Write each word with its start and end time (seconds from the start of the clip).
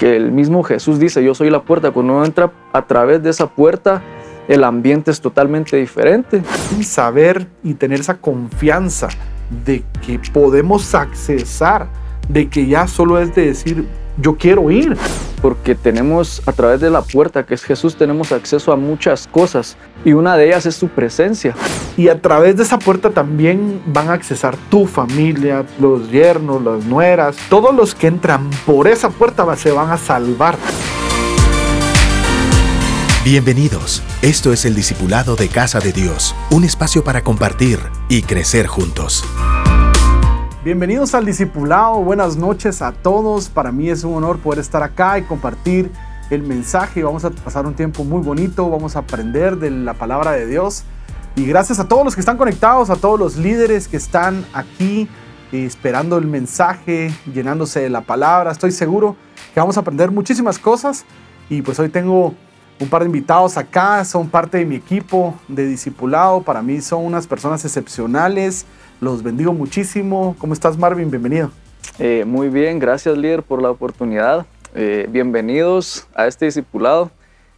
que 0.00 0.16
el 0.16 0.32
mismo 0.32 0.62
Jesús 0.62 0.98
dice, 0.98 1.22
yo 1.22 1.34
soy 1.34 1.50
la 1.50 1.60
puerta. 1.60 1.90
Cuando 1.90 2.14
uno 2.14 2.24
entra 2.24 2.50
a 2.72 2.86
través 2.86 3.22
de 3.22 3.28
esa 3.28 3.46
puerta, 3.46 4.02
el 4.48 4.64
ambiente 4.64 5.10
es 5.10 5.20
totalmente 5.20 5.76
diferente. 5.76 6.42
Y 6.78 6.84
saber 6.84 7.46
y 7.62 7.74
tener 7.74 8.00
esa 8.00 8.16
confianza 8.16 9.08
de 9.64 9.84
que 10.04 10.18
podemos 10.32 10.94
accesar, 10.94 11.86
de 12.30 12.48
que 12.48 12.66
ya 12.66 12.88
solo 12.88 13.20
es 13.20 13.34
de 13.34 13.46
decir, 13.46 13.86
yo 14.18 14.36
quiero 14.36 14.70
ir. 14.70 14.96
Porque 15.42 15.74
tenemos 15.74 16.42
a 16.44 16.52
través 16.52 16.80
de 16.80 16.90
la 16.90 17.00
puerta 17.00 17.46
que 17.46 17.54
es 17.54 17.64
Jesús, 17.64 17.96
tenemos 17.96 18.30
acceso 18.30 18.72
a 18.72 18.76
muchas 18.76 19.26
cosas 19.26 19.78
y 20.04 20.12
una 20.12 20.36
de 20.36 20.48
ellas 20.48 20.66
es 20.66 20.74
su 20.74 20.88
presencia. 20.88 21.54
Y 21.96 22.08
a 22.08 22.20
través 22.20 22.58
de 22.58 22.62
esa 22.62 22.78
puerta 22.78 23.08
también 23.08 23.80
van 23.86 24.10
a 24.10 24.12
accesar 24.12 24.54
tu 24.68 24.86
familia, 24.86 25.64
los 25.78 26.10
yernos, 26.10 26.62
las 26.62 26.84
nueras, 26.84 27.36
todos 27.48 27.74
los 27.74 27.94
que 27.94 28.08
entran 28.08 28.50
por 28.66 28.86
esa 28.86 29.08
puerta 29.08 29.56
se 29.56 29.72
van 29.72 29.90
a 29.90 29.96
salvar. 29.96 30.58
Bienvenidos. 33.24 34.02
Esto 34.22 34.52
es 34.52 34.64
el 34.64 34.74
Discipulado 34.74 35.36
de 35.36 35.48
Casa 35.48 35.78
de 35.78 35.92
Dios, 35.92 36.34
un 36.50 36.64
espacio 36.64 37.04
para 37.04 37.22
compartir 37.22 37.78
y 38.08 38.22
crecer 38.22 38.66
juntos. 38.66 39.24
Bienvenidos 40.62 41.14
al 41.14 41.24
Discipulado, 41.24 42.02
buenas 42.02 42.36
noches 42.36 42.82
a 42.82 42.92
todos. 42.92 43.48
Para 43.48 43.72
mí 43.72 43.88
es 43.88 44.04
un 44.04 44.12
honor 44.12 44.40
poder 44.40 44.58
estar 44.58 44.82
acá 44.82 45.18
y 45.18 45.22
compartir 45.22 45.90
el 46.28 46.42
mensaje. 46.42 47.02
Vamos 47.02 47.24
a 47.24 47.30
pasar 47.30 47.64
un 47.64 47.72
tiempo 47.72 48.04
muy 48.04 48.20
bonito, 48.20 48.68
vamos 48.68 48.94
a 48.94 48.98
aprender 48.98 49.56
de 49.56 49.70
la 49.70 49.94
palabra 49.94 50.32
de 50.32 50.46
Dios. 50.46 50.84
Y 51.34 51.46
gracias 51.46 51.80
a 51.80 51.88
todos 51.88 52.04
los 52.04 52.14
que 52.14 52.20
están 52.20 52.36
conectados, 52.36 52.90
a 52.90 52.96
todos 52.96 53.18
los 53.18 53.38
líderes 53.38 53.88
que 53.88 53.96
están 53.96 54.44
aquí 54.52 55.08
eh, 55.50 55.64
esperando 55.64 56.18
el 56.18 56.26
mensaje, 56.26 57.10
llenándose 57.32 57.80
de 57.80 57.88
la 57.88 58.02
palabra. 58.02 58.52
Estoy 58.52 58.72
seguro 58.72 59.16
que 59.54 59.60
vamos 59.60 59.78
a 59.78 59.80
aprender 59.80 60.10
muchísimas 60.10 60.58
cosas. 60.58 61.06
Y 61.48 61.62
pues 61.62 61.78
hoy 61.78 61.88
tengo 61.88 62.34
un 62.78 62.88
par 62.90 63.00
de 63.00 63.06
invitados 63.06 63.56
acá, 63.56 64.04
son 64.04 64.28
parte 64.28 64.58
de 64.58 64.66
mi 64.66 64.74
equipo 64.74 65.34
de 65.48 65.66
discipulado. 65.66 66.42
Para 66.42 66.60
mí 66.60 66.82
son 66.82 67.06
unas 67.06 67.26
personas 67.26 67.64
excepcionales 67.64 68.66
los 69.00 69.22
bendigo 69.22 69.52
muchísimo. 69.52 70.36
¿Cómo 70.38 70.52
estás, 70.52 70.76
Marvin? 70.76 71.10
Bienvenido. 71.10 71.50
Eh, 71.98 72.24
muy 72.26 72.48
bien, 72.48 72.78
gracias, 72.78 73.16
líder, 73.16 73.42
por 73.42 73.62
la 73.62 73.70
oportunidad. 73.70 74.46
Eh, 74.74 75.06
bienvenidos 75.08 76.06
a 76.14 76.26
este 76.26 76.44
discipulado. 76.44 77.10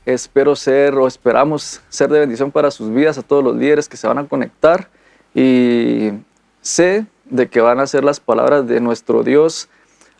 Espero 0.07 0.57
ser 0.57 0.95
o 0.95 1.07
esperamos 1.07 1.81
ser 1.89 2.11
de 2.11 2.21
bendición 2.21 2.51
para 2.51 2.71
sus 2.71 2.91
vidas 2.93 3.19
a 3.19 3.23
todos 3.23 3.43
los 3.43 3.57
líderes 3.57 3.89
que 3.89 3.97
se 3.97 4.07
van 4.07 4.19
a 4.19 4.25
conectar 4.25 4.89
y 5.35 6.13
sé 6.61 7.07
de 7.25 7.49
que 7.49 7.61
van 7.61 7.81
a 7.81 7.87
ser 7.87 8.05
las 8.05 8.21
palabras 8.21 8.67
de 8.67 8.81
nuestro 8.81 9.23
Dios 9.23 9.69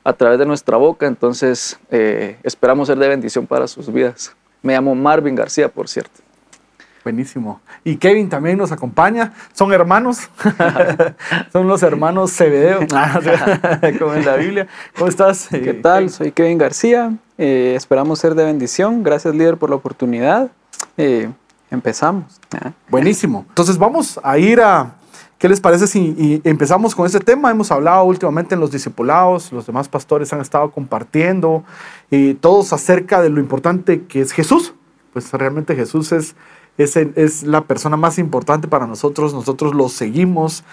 a 0.05 0.13
través 0.13 0.39
de 0.39 0.47
nuestra 0.47 0.77
boca, 0.77 1.07
entonces 1.07 1.79
eh, 1.91 2.37
esperamos 2.43 2.89
ser 2.89 2.99
de 2.99 3.09
bendición 3.09 3.47
para 3.47 3.69
sus 3.69 3.93
vidas. 3.93 4.35
Me 4.63 4.73
llamo 4.73 4.95
Marvin 4.95 5.37
García, 5.37 5.69
por 5.69 5.89
cierto. 5.89 6.21
Buenísimo. 7.05 7.61
Y 7.83 7.97
Kevin 7.97 8.29
también 8.29 8.59
nos 8.59 8.71
acompaña. 8.71 9.33
Son 9.53 9.73
hermanos. 9.73 10.31
Son 11.53 11.67
los 11.67 11.83
hermanos 11.83 12.33
Cebedeo, 12.33 12.81
como 13.99 14.15
en 14.15 14.25
la 14.25 14.37
Biblia. 14.37 14.69
¿Cómo 14.97 15.09
estás? 15.09 15.49
¿Qué 15.49 15.71
eh, 15.71 15.75
tal? 15.75 16.11
Soy 16.11 16.31
Kevin 16.31 16.59
García. 16.59 17.13
Eh, 17.39 17.75
esperamos 17.77 18.21
ser 18.21 18.37
de 18.37 18.45
bendición. 18.45 19.03
Gracias, 19.03 19.35
líder, 19.35 19.57
por 19.57 19.71
la 19.71 19.77
oportunidad. 19.77 20.53
Eh, 20.97 21.29
empezamos. 21.71 22.41
Buenísimo. 22.89 23.47
Entonces 23.49 23.79
vamos 23.79 24.21
a 24.23 24.39
ir 24.39 24.61
a... 24.61 24.95
¿Qué 25.39 25.49
les 25.49 25.61
parece 25.61 25.89
si 25.89 26.41
empezamos 26.45 26.95
con 26.95 27.05
este 27.05 27.19
tema? 27.19 27.51
Hemos 27.51 27.73
hablado 27.73 28.05
últimamente 28.05 28.55
en 28.55 28.61
los 28.61 28.71
discipulados, 28.71 29.51
los 29.51 29.67
demás 29.67 29.89
pastores 29.89 30.33
han 30.33 30.41
estado 30.41 30.71
compartiendo, 30.71 31.65
y 32.13 32.35
todos 32.35 32.73
acerca 32.73 33.21
de 33.21 33.29
lo 33.29 33.41
importante 33.41 34.05
que 34.05 34.21
es 34.21 34.31
Jesús. 34.31 34.73
Pues 35.13 35.33
realmente 35.33 35.75
Jesús 35.75 36.13
es 36.13 36.37
es, 36.79 36.97
es 36.97 37.43
la 37.43 37.65
persona 37.65 37.97
más 37.97 38.19
importante 38.19 38.69
para 38.69 38.87
nosotros, 38.87 39.35
nosotros 39.35 39.75
lo 39.75 39.89
seguimos 39.89 40.65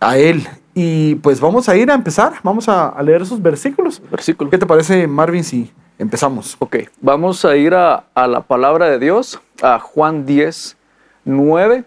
a 0.00 0.16
Él. 0.16 0.46
Y 0.74 1.16
pues 1.16 1.40
vamos 1.40 1.68
a 1.68 1.76
ir 1.76 1.90
a 1.90 1.94
empezar, 1.94 2.34
vamos 2.42 2.68
a, 2.68 2.94
leer 3.02 3.22
esos 3.22 3.42
versículos. 3.42 4.00
Versículos. 4.10 4.50
¿Qué 4.50 4.58
te 4.58 4.66
parece, 4.66 5.06
Marvin, 5.06 5.44
si 5.44 5.70
empezamos? 5.98 6.56
Ok, 6.58 6.76
vamos 7.00 7.44
a 7.44 7.56
ir 7.56 7.74
a, 7.74 8.04
a 8.14 8.26
la 8.26 8.42
palabra 8.42 8.88
de 8.88 8.98
Dios, 8.98 9.40
a 9.62 9.78
Juan 9.78 10.26
10, 10.26 10.76
9 11.24 11.84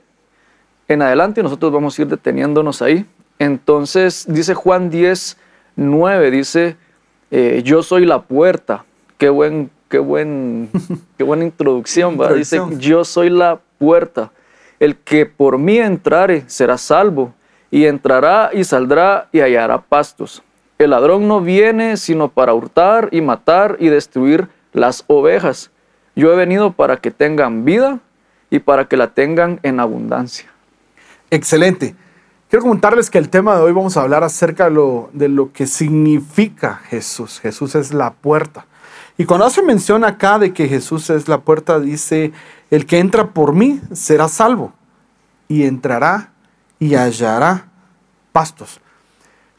en 0.88 1.02
adelante, 1.02 1.44
nosotros 1.44 1.72
vamos 1.72 1.98
a 1.98 2.02
ir 2.02 2.08
deteniéndonos 2.08 2.82
ahí. 2.82 3.06
Entonces 3.40 4.26
dice 4.28 4.54
Juan 4.54 4.90
10, 4.90 5.38
9, 5.76 6.32
dice, 6.32 6.78
eh, 7.32 7.62
yo 7.64 7.84
soy 7.84 8.06
la 8.06 8.22
puerta. 8.22 8.86
Qué 9.18 9.30
buen 9.30 9.72
qué, 9.94 10.00
buen, 10.00 10.72
qué 11.20 11.24
buena 11.24 11.44
introducción, 11.44 12.20
¿va? 12.20 12.34
Dice, 12.34 12.59
yo 12.80 13.06
soy 13.06 13.30
la 13.30 13.59
puerta. 13.78 14.31
El 14.80 14.96
que 14.98 15.28
por 15.28 15.59
mí 15.59 15.78
entrare 15.78 16.46
será 16.48 16.80
salvo, 16.80 17.31
y 17.70 17.86
entrará 17.86 18.50
y 18.54 18.64
saldrá 18.64 19.30
y 19.31 19.42
hallará 19.42 19.81
pastos. 19.81 20.42
El 20.80 20.90
ladrón 20.90 21.28
no 21.28 21.42
viene 21.42 21.98
sino 21.98 22.30
para 22.30 22.56
hurtar 22.56 23.09
y 23.12 23.22
matar 23.22 23.78
y 23.80 23.90
destruir 23.90 24.48
las 24.74 25.04
ovejas. 25.06 25.70
Yo 26.16 26.34
he 26.34 26.36
venido 26.36 26.74
para 26.74 26.98
que 26.98 27.12
tengan 27.12 27.64
vida 27.64 28.00
y 28.50 28.60
para 28.60 28.86
que 28.86 28.98
la 28.98 29.14
tengan 29.14 29.60
en 29.62 29.80
abundancia. 29.80 30.48
Excelente. 31.30 31.96
Quiero 32.50 32.64
comentarles 32.64 33.12
que 33.12 33.20
el 33.20 33.30
tema 33.30 33.56
de 33.56 33.62
hoy 33.62 33.72
vamos 33.72 33.96
a 33.96 34.02
hablar 34.02 34.24
acerca 34.24 34.66
de 34.66 34.72
lo, 34.72 35.10
de 35.14 35.30
lo 35.30 35.52
que 35.52 35.68
significa 35.68 36.81
Jesús. 36.90 37.40
Jesús 37.40 37.75
es 37.75 37.94
la 37.94 38.14
puerta. 38.14 38.66
Y 39.18 39.25
cuando 39.25 39.46
hace 39.46 39.62
mención 39.62 40.03
acá 40.03 40.40
de 40.40 40.53
que 40.53 40.68
Jesús 40.68 41.09
es 41.09 41.28
la 41.28 41.41
puerta, 41.41 41.79
dice, 41.79 42.31
el 42.72 42.85
que 42.85 43.00
entra 43.00 43.29
por 43.31 43.53
mí 43.53 43.79
será 43.91 44.28
salvo 44.28 44.74
y 45.47 45.63
entrará 45.63 46.31
y 46.79 46.96
hallará 46.96 47.68
pastos. 48.31 48.81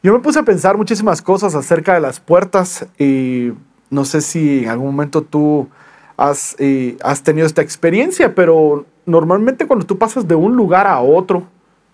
Yo 0.03 0.13
me 0.13 0.19
puse 0.19 0.39
a 0.39 0.43
pensar 0.43 0.77
muchísimas 0.77 1.21
cosas 1.21 1.55
acerca 1.55 1.93
de 1.93 2.01
las 2.01 2.19
puertas 2.19 2.85
y 2.99 3.53
no 3.89 4.05
sé 4.05 4.21
si 4.21 4.63
en 4.63 4.69
algún 4.69 4.87
momento 4.87 5.21
tú 5.21 5.69
has, 6.17 6.55
eh, 6.59 6.97
tenido 7.23 7.47
esta 7.47 7.61
experiencia, 7.61 8.35
pero 8.35 8.85
normalmente 9.05 9.65
cuando 9.65 9.85
tú 9.85 9.97
pasas 9.97 10.27
de 10.27 10.35
un 10.35 10.55
lugar 10.55 10.85
a 10.85 10.99
otro, 10.99 11.47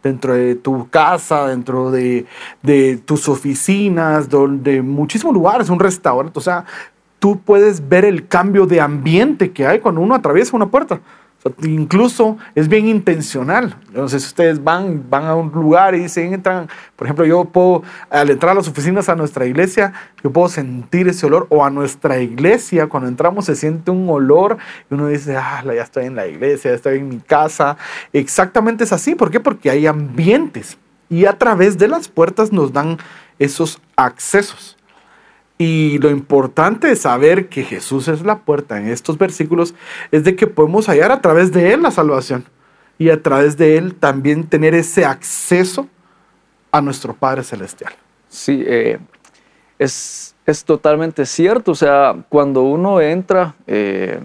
dentro 0.03 0.33
de 0.33 0.55
tu 0.55 0.89
casa, 0.89 1.47
dentro 1.47 1.91
de, 1.91 2.25
de 2.63 2.97
tus 2.97 3.29
oficinas, 3.29 4.27
de 4.29 4.81
muchísimos 4.81 5.33
lugares, 5.33 5.69
un 5.69 5.79
restaurante, 5.79 6.39
o 6.39 6.41
sea, 6.41 6.65
tú 7.21 7.39
puedes 7.39 7.87
ver 7.87 8.03
el 8.03 8.27
cambio 8.27 8.65
de 8.65 8.81
ambiente 8.81 9.51
que 9.51 9.67
hay 9.67 9.79
cuando 9.79 10.01
uno 10.01 10.15
atraviesa 10.15 10.55
una 10.57 10.71
puerta. 10.71 10.99
incluso 11.61 12.37
es 12.55 12.67
bien 12.67 12.87
intencional. 12.87 13.75
Si 14.07 14.15
ustedes 14.15 14.63
van, 14.63 15.05
van 15.07 15.25
a 15.25 15.35
un 15.35 15.51
lugar 15.51 15.93
y 15.93 15.99
dicen, 15.99 16.33
entran, 16.33 16.67
por 16.95 17.05
ejemplo, 17.05 17.23
yo 17.23 17.45
puedo, 17.45 17.83
al 18.09 18.31
entrar 18.31 18.53
a 18.53 18.55
las 18.55 18.67
oficinas 18.67 19.07
a 19.07 19.15
nuestra 19.15 19.45
iglesia, 19.45 19.93
yo 20.23 20.31
puedo 20.31 20.49
sentir 20.49 21.07
ese 21.07 21.27
olor, 21.27 21.45
o 21.49 21.63
a 21.63 21.69
nuestra 21.69 22.19
iglesia, 22.19 22.87
cuando 22.87 23.07
entramos 23.07 23.45
se 23.45 23.55
siente 23.55 23.91
un 23.91 24.09
olor 24.09 24.57
y 24.89 24.95
uno 24.95 25.07
dice, 25.07 25.37
ah, 25.37 25.63
ya 25.63 25.83
estoy 25.83 26.05
en 26.05 26.15
la 26.15 26.25
iglesia, 26.25 26.71
ya 26.71 26.75
estoy 26.75 26.97
en 26.97 27.09
mi 27.09 27.19
casa. 27.19 27.77
Exactamente 28.13 28.83
es 28.83 28.93
así. 28.93 29.13
¿Por 29.13 29.29
qué? 29.29 29.39
Porque 29.39 29.69
hay 29.69 29.85
ambientes 29.85 30.79
y 31.07 31.25
a 31.25 31.37
través 31.37 31.77
de 31.77 31.87
las 31.87 32.07
puertas 32.07 32.51
nos 32.51 32.73
dan 32.73 32.97
esos 33.37 33.79
accesos. 33.95 34.75
Y 35.61 35.99
lo 35.99 36.09
importante 36.09 36.87
de 36.87 36.95
saber 36.95 37.47
que 37.47 37.61
Jesús 37.63 38.07
es 38.07 38.23
la 38.23 38.39
puerta 38.39 38.79
en 38.79 38.87
estos 38.87 39.19
versículos 39.19 39.75
es 40.09 40.23
de 40.23 40.35
que 40.35 40.47
podemos 40.47 40.87
hallar 40.87 41.11
a 41.11 41.21
través 41.21 41.51
de 41.51 41.71
Él 41.71 41.83
la 41.83 41.91
salvación 41.91 42.45
y 42.97 43.11
a 43.11 43.21
través 43.21 43.57
de 43.57 43.77
Él 43.77 43.93
también 43.93 44.47
tener 44.47 44.73
ese 44.73 45.05
acceso 45.05 45.87
a 46.71 46.81
nuestro 46.81 47.13
Padre 47.13 47.43
Celestial. 47.43 47.93
Sí, 48.27 48.63
eh, 48.65 48.97
es, 49.77 50.35
es, 50.47 50.65
totalmente 50.65 51.27
cierto. 51.27 51.73
O 51.73 51.75
sea, 51.75 52.15
cuando 52.27 52.63
uno 52.63 52.99
entra, 52.99 53.53
eh, 53.67 54.19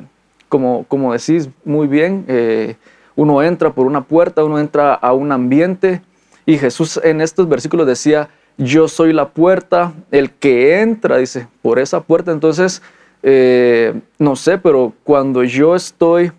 como, 0.49 0.85
como 0.85 1.13
decís 1.13 1.51
muy 1.67 1.87
bien, 1.87 2.25
eh, 2.29 2.77
uno 3.15 3.43
entra 3.43 3.75
por 3.75 3.87
una 3.87 4.05
puerta, 4.05 4.43
uno 4.43 4.59
entra 4.59 4.95
a 4.95 5.13
un 5.13 5.31
ambiente 5.33 6.01
y 6.47 6.57
Jesús 6.57 6.99
en 7.05 7.21
estos 7.21 7.47
versículos 7.47 7.87
decía, 7.87 8.31
yo 8.59 8.89
soy 8.89 9.13
la 9.13 9.29
puerta, 9.29 9.93
el 10.11 10.31
que 10.31 10.81
entra, 10.81 11.19
dice, 11.19 11.49
por 11.63 11.79
esa 11.79 12.01
puerta. 12.01 12.33
Entonces, 12.33 12.83
eh, 13.23 14.01
no 14.19 14.37
sé, 14.37 14.59
pero 14.59 14.93
cuando 15.05 15.45
yo 15.45 15.75
estoy, 15.75 16.33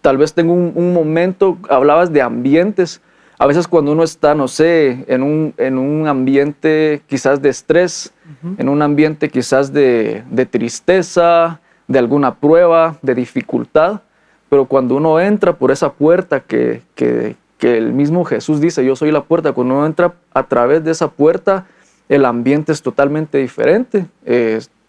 tal 0.00 0.18
vez 0.18 0.32
tengo 0.32 0.52
un, 0.52 0.92
momento, 0.92 1.58
hablabas 1.68 2.12
de 2.12 2.22
ambientes, 2.22 3.00
a 3.38 3.46
veces 3.46 3.66
cuando 3.66 3.92
uno 3.92 4.02
está, 4.02 4.34
no 4.34 4.48
sé, 4.48 5.04
en 5.08 5.22
un, 5.22 5.54
en 5.56 5.78
un 5.78 6.06
ambiente 6.06 7.02
quizás 7.06 7.40
de 7.40 7.48
estrés, 7.48 8.12
en 8.58 8.68
un 8.68 8.82
ambiente 8.82 9.28
quizás 9.28 9.72
de, 9.72 10.22
tristeza, 10.50 11.60
de 11.88 11.98
alguna 11.98 12.34
prueba, 12.34 12.98
de 13.02 13.14
dificultad, 13.14 14.02
pero 14.48 14.66
cuando 14.66 14.96
uno 14.96 15.18
entra 15.20 15.56
por 15.56 15.70
esa 15.70 15.92
puerta 15.92 16.40
que, 16.40 16.82
que, 16.94 17.36
que 17.60 17.76
el 17.76 17.92
mismo 17.92 18.24
Jesús 18.24 18.60
dice, 18.60 18.84
yo 18.84 18.96
soy 18.96 19.12
la 19.12 19.22
puerta. 19.22 19.52
Cuando 19.52 19.74
uno 19.74 19.86
entra 19.86 20.14
a 20.32 20.42
través 20.44 20.82
de 20.82 20.90
esa 20.90 21.08
puerta, 21.08 21.66
el 22.08 22.24
ambiente 22.24 22.72
es 22.72 22.82
totalmente 22.82 23.38
diferente. 23.38 24.06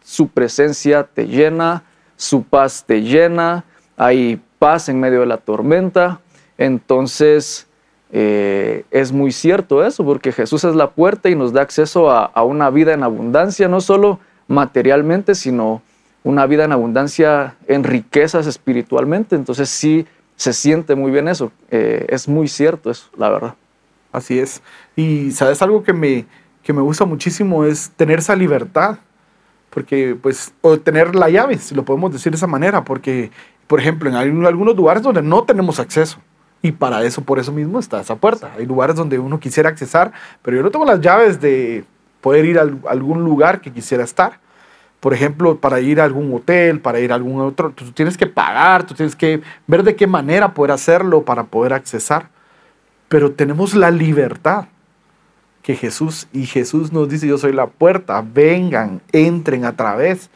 su 0.04 0.30
presencia 0.30 1.04
te 1.04 1.28
llena, 1.28 1.84
su 2.16 2.44
paz 2.44 2.84
te 2.88 3.02
llena, 3.02 3.66
hay 3.98 4.42
paz 4.58 4.90
en 4.90 5.00
medio 5.00 5.20
de 5.20 5.26
la 5.28 5.38
tormenta. 5.38 6.22
Entonces, 6.58 7.68
eh, 8.12 8.86
es 8.90 9.12
muy 9.12 9.32
cierto 9.32 9.86
eso, 9.86 10.04
porque 10.06 10.32
Jesús 10.32 10.64
es 10.64 10.76
la 10.76 10.92
puerta 10.92 11.30
y 11.30 11.36
nos 11.36 11.54
da 11.54 11.62
acceso 11.62 12.10
a, 12.10 12.26
a, 12.26 12.44
una 12.44 12.70
vida 12.70 12.94
en 12.94 13.04
abundancia, 13.04 13.68
no 13.68 13.82
solo 13.82 14.20
materialmente, 14.48 15.36
sino 15.36 15.82
una 16.24 16.46
vida 16.46 16.66
en 16.66 16.72
abundancia 16.72 17.56
en 17.68 17.84
riquezas 17.84 18.48
espiritualmente. 18.48 19.36
Entonces 19.36 19.70
sí 19.70 20.06
se 20.36 20.54
siente 20.54 20.96
muy 20.96 21.12
bien 21.12 21.28
eso. 21.28 21.52
Eh, 21.70 22.06
es 22.10 22.28
muy 22.28 22.48
cierto 22.48 22.90
eso, 22.90 23.10
la 23.18 23.30
verdad. 23.30 23.56
Así 24.12 24.40
es. 24.40 24.62
Y 24.96 25.32
sabes 25.32 25.62
algo 25.62 25.84
que 25.84 25.94
me, 25.94 26.26
que 26.64 26.74
me 26.74 26.82
gusta 26.82 27.06
muchísimo 27.06 27.66
es 27.66 27.92
tener 27.92 28.20
esa 28.20 28.36
libertad. 28.36 28.98
Porque, 29.70 30.18
pues, 30.22 30.54
o 30.62 30.78
tener 30.78 31.16
la 31.16 31.30
llave, 31.30 31.58
si 31.58 31.74
lo 31.74 31.86
podemos 31.86 32.12
decir 32.12 32.32
de 32.32 32.36
esa 32.36 32.48
manera. 32.48 32.84
Porque, 32.84 33.32
por 33.68 33.80
ejemplo, 33.80 34.10
en 34.10 34.16
algunos 34.16 34.76
lugares 34.76 35.04
donde 35.04 35.22
no 35.22 35.44
tenemos 35.44 35.80
acceso. 35.80 36.20
Y 36.62 36.72
para 36.74 37.04
eso, 37.04 37.24
por 37.24 37.40
eso 37.40 37.52
mismo 37.52 37.80
está 37.80 38.02
esa 38.02 38.16
puerta. 38.16 38.52
Hay 38.58 38.66
lugares 38.66 38.96
donde 38.96 39.18
uno 39.18 39.40
quisiera 39.40 39.70
accesar, 39.70 40.12
pero 40.42 40.58
yo 40.58 40.64
no 40.64 40.70
tengo 40.70 40.86
las 40.86 41.02
llaves 41.02 41.42
de 41.42 41.84
poder 42.22 42.46
ir 42.46 42.60
a 42.60 42.68
algún 42.88 43.24
lugar 43.24 43.62
que 43.62 43.72
quisiera 43.72 44.04
estar. 44.04 44.40
Por 45.02 45.16
ejemplo, 45.16 45.58
para 45.58 45.82
ir 45.82 46.00
a 46.00 46.04
algún 46.04 46.32
hotel, 46.32 46.80
para 46.80 47.00
ir 47.00 47.12
a 47.12 47.16
algún 47.16 47.42
otro, 47.42 47.72
tú 47.72 47.92
tienes 47.92 48.18
que 48.18 48.28
pagar, 48.28 48.86
tú 48.86 48.94
tienes 48.94 49.16
que 49.16 49.42
ver 49.66 49.82
de 49.82 49.96
qué 49.96 50.06
manera 50.06 50.54
poder 50.54 50.72
hacerlo 50.72 51.26
para 51.26 51.46
poder 51.46 51.74
accesar. 51.74 52.30
Pero 53.10 53.32
tenemos 53.32 53.74
la 53.74 53.90
libertad 53.90 54.68
que 55.64 55.76
Jesús, 55.76 56.28
y 56.32 56.46
Jesús 56.46 56.92
nos 56.92 57.10
dice, 57.10 57.28
yo 57.28 57.40
soy 57.40 57.52
la 57.52 57.66
puerta, 57.66 58.22
vengan, 58.22 59.02
entren 59.12 59.66
a 59.66 59.76
través. 59.76 60.30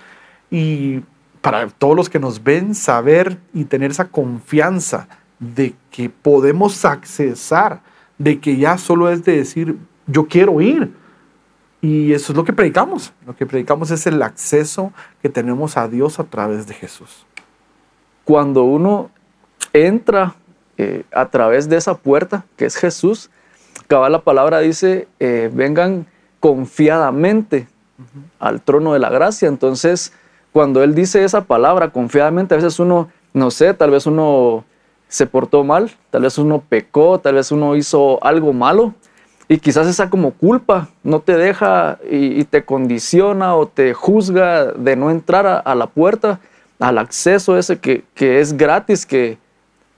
Y 0.50 1.02
para 1.42 1.68
todos 1.68 1.96
los 1.96 2.10
que 2.10 2.20
nos 2.20 2.44
ven, 2.44 2.74
saber 2.74 3.38
y 3.54 3.66
tener 3.66 3.92
esa 3.92 4.08
confianza 4.08 5.08
de 5.38 5.76
que 5.92 6.10
podemos 6.10 6.86
accesar, 6.86 7.82
de 8.18 8.40
que 8.40 8.58
ya 8.58 8.80
solo 8.80 9.12
es 9.12 9.24
de 9.24 9.38
decir, 9.38 9.78
yo 10.08 10.28
quiero 10.28 10.60
ir 10.60 10.92
y 11.86 12.14
eso 12.14 12.32
es 12.32 12.36
lo 12.36 12.44
que 12.44 12.52
predicamos. 12.52 13.14
Lo 13.28 13.36
que 13.36 13.46
predicamos 13.46 13.92
es 13.92 14.08
el 14.08 14.20
acceso 14.24 14.92
que 15.22 15.30
tenemos 15.30 15.78
a 15.78 15.88
Dios 15.88 16.20
a 16.20 16.24
través 16.24 16.66
de 16.66 16.74
Jesús. 16.74 17.28
Cuando 18.24 18.64
uno 18.64 19.12
entra 19.72 20.34
eh, 20.78 21.04
a 21.14 21.28
través 21.30 21.70
de 21.70 21.78
esa 21.78 21.96
puerta, 21.96 22.44
que 22.58 22.66
es 22.66 22.76
Jesús, 22.76 23.30
acaba 23.84 24.10
la 24.10 24.24
palabra 24.24 24.62
dice, 24.62 25.08
eh, 25.20 25.52
vengan 25.54 26.08
confiadamente 26.40 27.68
al 28.40 28.64
trono 28.64 28.94
de 28.94 29.00
la 29.00 29.12
gracia. 29.12 29.48
Entonces, 29.48 30.12
cuando 30.52 30.84
Él 30.84 30.96
dice 30.96 31.24
esa 31.24 31.42
palabra 31.42 31.92
confiadamente, 31.92 32.56
a 32.56 32.58
veces 32.58 32.80
uno, 32.80 33.10
no 33.32 33.52
sé, 33.52 33.76
tal 33.76 33.92
vez 33.92 34.08
uno 34.08 34.66
se 35.08 35.28
portó 35.28 35.64
mal, 35.64 35.92
tal 36.10 36.24
vez 36.24 36.40
uno 36.40 36.64
pecó, 36.68 37.20
tal 37.20 37.36
vez 37.36 37.52
uno 37.52 37.76
hizo 37.76 38.24
algo 38.24 38.54
malo 38.54 38.96
y 39.48 39.60
quizás 39.60 39.88
esa 39.88 40.10
como 40.10 40.32
culpa 40.32 40.90
no 41.04 41.20
te 41.20 41.38
deja 41.38 42.00
y, 42.10 42.44
te 42.46 42.66
condiciona 42.66 43.56
o 43.56 43.68
te 43.68 43.94
juzga 43.94 44.72
de 44.72 44.96
no 44.96 45.12
entrar 45.12 45.62
a, 45.64 45.76
la 45.76 45.88
puerta, 45.88 46.40
al 46.80 46.98
acceso 46.98 47.58
ese 47.58 47.78
que, 47.78 48.04
es 48.18 48.58
gratis, 48.58 49.06
que 49.06 49.38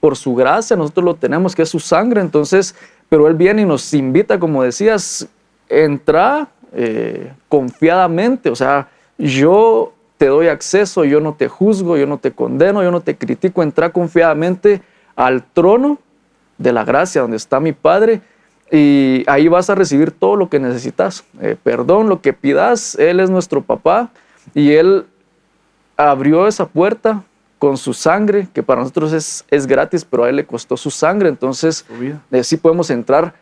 por 0.01 0.17
su 0.17 0.35
gracia 0.35 0.75
nosotros 0.75 1.05
lo 1.05 1.15
tenemos, 1.15 1.55
que 1.55 1.61
es 1.61 1.69
su 1.69 1.79
sangre. 1.79 2.19
Entonces, 2.19 2.75
pero 3.07 3.27
Él 3.27 3.35
viene 3.35 3.61
y 3.61 3.65
nos 3.65 3.93
invita, 3.93 4.37
como 4.37 4.63
decías, 4.63 5.27
entra 5.69 6.49
eh, 6.73 7.31
confiadamente. 7.47 8.49
O 8.49 8.55
sea, 8.55 8.89
yo 9.17 9.93
te 10.17 10.25
doy 10.25 10.49
acceso, 10.49 11.05
yo 11.05 11.21
no 11.21 11.35
te 11.35 11.47
juzgo, 11.47 11.95
yo 11.95 12.05
no 12.05 12.17
te 12.17 12.31
condeno, 12.31 12.83
yo 12.83 12.91
no 12.91 12.99
te 12.99 13.15
critico. 13.15 13.63
Entra 13.63 13.91
confiadamente 13.91 14.81
al 15.15 15.43
trono 15.43 15.99
de 16.57 16.73
la 16.73 16.83
gracia 16.83 17.21
donde 17.21 17.37
está 17.37 17.61
mi 17.61 17.71
Padre 17.71 18.21
y 18.71 19.23
ahí 19.27 19.47
vas 19.47 19.69
a 19.69 19.75
recibir 19.75 20.11
todo 20.11 20.35
lo 20.35 20.49
que 20.49 20.59
necesitas. 20.59 21.23
Eh, 21.41 21.55
perdón, 21.61 22.09
lo 22.09 22.21
que 22.21 22.33
pidas, 22.33 22.95
Él 22.95 23.19
es 23.19 23.29
nuestro 23.29 23.61
papá 23.61 24.09
y 24.53 24.73
Él 24.73 25.05
abrió 25.95 26.47
esa 26.47 26.67
puerta 26.67 27.23
con 27.59 27.77
su 27.77 27.93
sangre, 27.93 28.47
que 28.53 28.61
para 28.61 28.81
nosotros 28.81 29.13
es, 29.13 29.45
es 29.49 29.65
gratis, 29.65 30.05
pero 30.05 30.25
a 30.25 30.29
Él 30.29 30.35
le 30.35 30.45
costó 30.45 30.77
su 30.77 30.91
sangre. 30.91 31.29
Entonces, 31.29 31.85
eh, 32.31 32.43
sí 32.43 32.57
podemos 32.57 32.89
entrar 32.89 33.33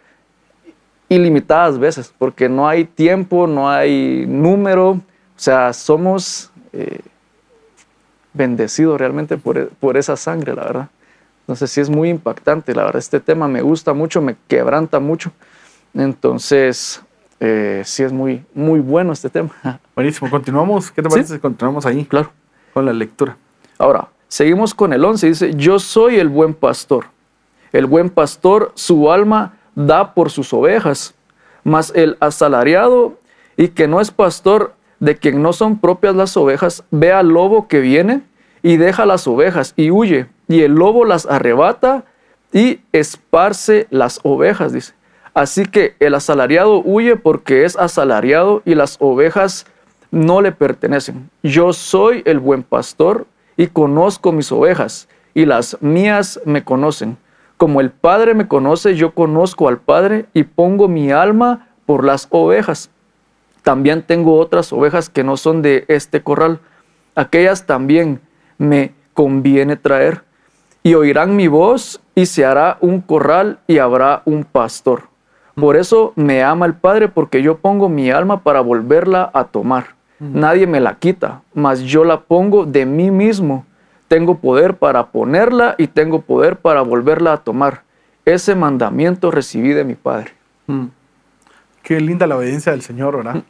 ilimitadas 1.09 1.77
veces, 1.77 2.13
porque 2.17 2.49
no 2.49 2.67
hay 2.67 2.85
tiempo, 2.85 3.45
no 3.45 3.69
hay 3.69 4.25
número, 4.27 4.91
o 4.91 5.01
sea, 5.35 5.73
somos 5.73 6.51
eh, 6.73 6.99
bendecidos 8.33 8.99
realmente 8.99 9.37
por, 9.37 9.69
por 9.69 9.97
esa 9.97 10.15
sangre, 10.15 10.55
la 10.55 10.63
verdad. 10.63 10.89
Entonces 11.45 11.69
sí 11.69 11.79
es 11.79 11.91
muy 11.91 12.09
impactante, 12.09 12.73
la 12.73 12.85
verdad, 12.85 12.97
este 12.97 13.19
tema 13.19 13.47
me 13.47 13.61
gusta 13.61 13.93
mucho, 13.93 14.19
me 14.19 14.35
quebranta 14.47 14.99
mucho. 14.99 15.31
Entonces, 15.93 17.03
eh, 17.39 17.83
sí 17.85 18.01
es 18.01 18.11
muy, 18.11 18.43
muy 18.55 18.79
bueno 18.79 19.13
este 19.13 19.29
tema. 19.29 19.51
Buenísimo, 19.95 20.27
continuamos. 20.31 20.89
¿Qué 20.89 21.03
te 21.03 21.09
parece 21.09 21.35
si 21.35 21.39
continuamos 21.39 21.85
ahí? 21.85 22.05
Claro. 22.05 22.31
Con 22.73 22.85
la 22.85 22.93
lectura. 22.93 23.37
Ahora, 23.77 24.07
seguimos 24.27 24.73
con 24.73 24.91
el 24.91 25.05
11. 25.05 25.27
Dice, 25.27 25.53
yo 25.53 25.77
soy 25.77 26.17
el 26.17 26.29
buen 26.29 26.55
pastor. 26.55 27.05
El 27.71 27.85
buen 27.85 28.09
pastor 28.09 28.71
su 28.73 29.11
alma 29.11 29.59
da 29.75 30.15
por 30.15 30.31
sus 30.31 30.51
ovejas, 30.51 31.13
mas 31.63 31.91
el 31.93 32.17
asalariado 32.21 33.19
y 33.55 33.67
que 33.67 33.87
no 33.87 34.01
es 34.01 34.09
pastor, 34.09 34.73
de 34.99 35.17
quien 35.17 35.43
no 35.43 35.53
son 35.53 35.77
propias 35.77 36.15
las 36.15 36.35
ovejas, 36.37 36.83
ve 36.89 37.11
al 37.11 37.27
lobo 37.27 37.67
que 37.67 37.81
viene 37.81 38.23
y 38.63 38.77
deja 38.77 39.05
las 39.05 39.27
ovejas 39.27 39.73
y 39.75 39.91
huye 39.91 40.27
y 40.47 40.61
el 40.61 40.73
lobo 40.73 41.05
las 41.05 41.25
arrebata 41.25 42.03
y 42.51 42.79
esparce 42.91 43.87
las 43.89 44.19
ovejas, 44.23 44.73
dice. 44.73 44.93
Así 45.33 45.65
que 45.65 45.95
el 45.99 46.15
asalariado 46.15 46.81
huye 46.83 47.17
porque 47.17 47.65
es 47.65 47.75
asalariado 47.75 48.61
y 48.63 48.75
las 48.75 48.97
ovejas 48.99 49.65
no 50.11 50.41
le 50.41 50.53
pertenecen. 50.53 51.29
Yo 51.43 51.73
soy 51.73 52.23
el 52.25 52.39
buen 52.39 52.63
pastor 52.63 53.27
y 53.57 53.67
conozco 53.67 54.31
mis 54.31 54.51
ovejas 54.51 55.09
y 55.33 55.45
las 55.45 55.77
mías 55.81 56.39
me 56.45 56.63
conocen. 56.63 57.17
Como 57.57 57.81
el 57.81 57.91
Padre 57.91 58.33
me 58.33 58.47
conoce, 58.47 58.95
yo 58.95 59.13
conozco 59.13 59.67
al 59.67 59.77
Padre 59.79 60.25
y 60.33 60.43
pongo 60.43 60.87
mi 60.87 61.11
alma 61.11 61.67
por 61.85 62.03
las 62.03 62.27
ovejas. 62.29 62.89
También 63.61 64.03
tengo 64.03 64.37
otras 64.39 64.71
ovejas 64.71 65.09
que 65.09 65.23
no 65.23 65.37
son 65.37 65.61
de 65.61 65.85
este 65.87 66.21
corral. 66.21 66.59
Aquellas 67.15 67.65
también 67.65 68.21
me 68.57 68.93
conviene 69.13 69.75
traer 69.75 70.24
y 70.85 70.93
oirán 70.93 71.35
mi 71.35 71.47
voz 71.47 71.99
y 72.13 72.27
se 72.27 72.45
hará 72.45 72.77
un 72.79 73.01
corral 73.01 73.57
y 73.65 73.79
habrá 73.79 74.21
un 74.25 74.43
pastor. 74.43 75.05
Por 75.55 75.77
eso 75.77 76.13
me 76.15 76.43
ama 76.43 76.67
el 76.67 76.75
Padre, 76.75 77.07
porque 77.07 77.41
yo 77.41 77.57
pongo 77.57 77.89
mi 77.89 78.11
alma 78.11 78.43
para 78.43 78.61
volverla 78.61 79.31
a 79.33 79.45
tomar. 79.45 79.95
Nadie 80.19 80.67
me 80.67 80.79
la 80.79 80.99
quita, 80.99 81.41
mas 81.55 81.81
yo 81.81 82.05
la 82.05 82.21
pongo 82.21 82.67
de 82.67 82.85
mí 82.85 83.09
mismo. 83.09 83.65
Tengo 84.07 84.37
poder 84.37 84.75
para 84.75 85.07
ponerla 85.07 85.73
y 85.79 85.87
tengo 85.87 86.21
poder 86.21 86.57
para 86.57 86.83
volverla 86.83 87.33
a 87.33 87.37
tomar. 87.37 87.81
Ese 88.23 88.53
mandamiento 88.53 89.31
recibí 89.31 89.73
de 89.73 89.85
mi 89.85 89.95
Padre. 89.95 90.33
Qué 91.81 91.99
linda 91.99 92.27
la 92.27 92.37
obediencia 92.37 92.73
del 92.73 92.83
Señor, 92.83 93.17
¿verdad? 93.17 93.43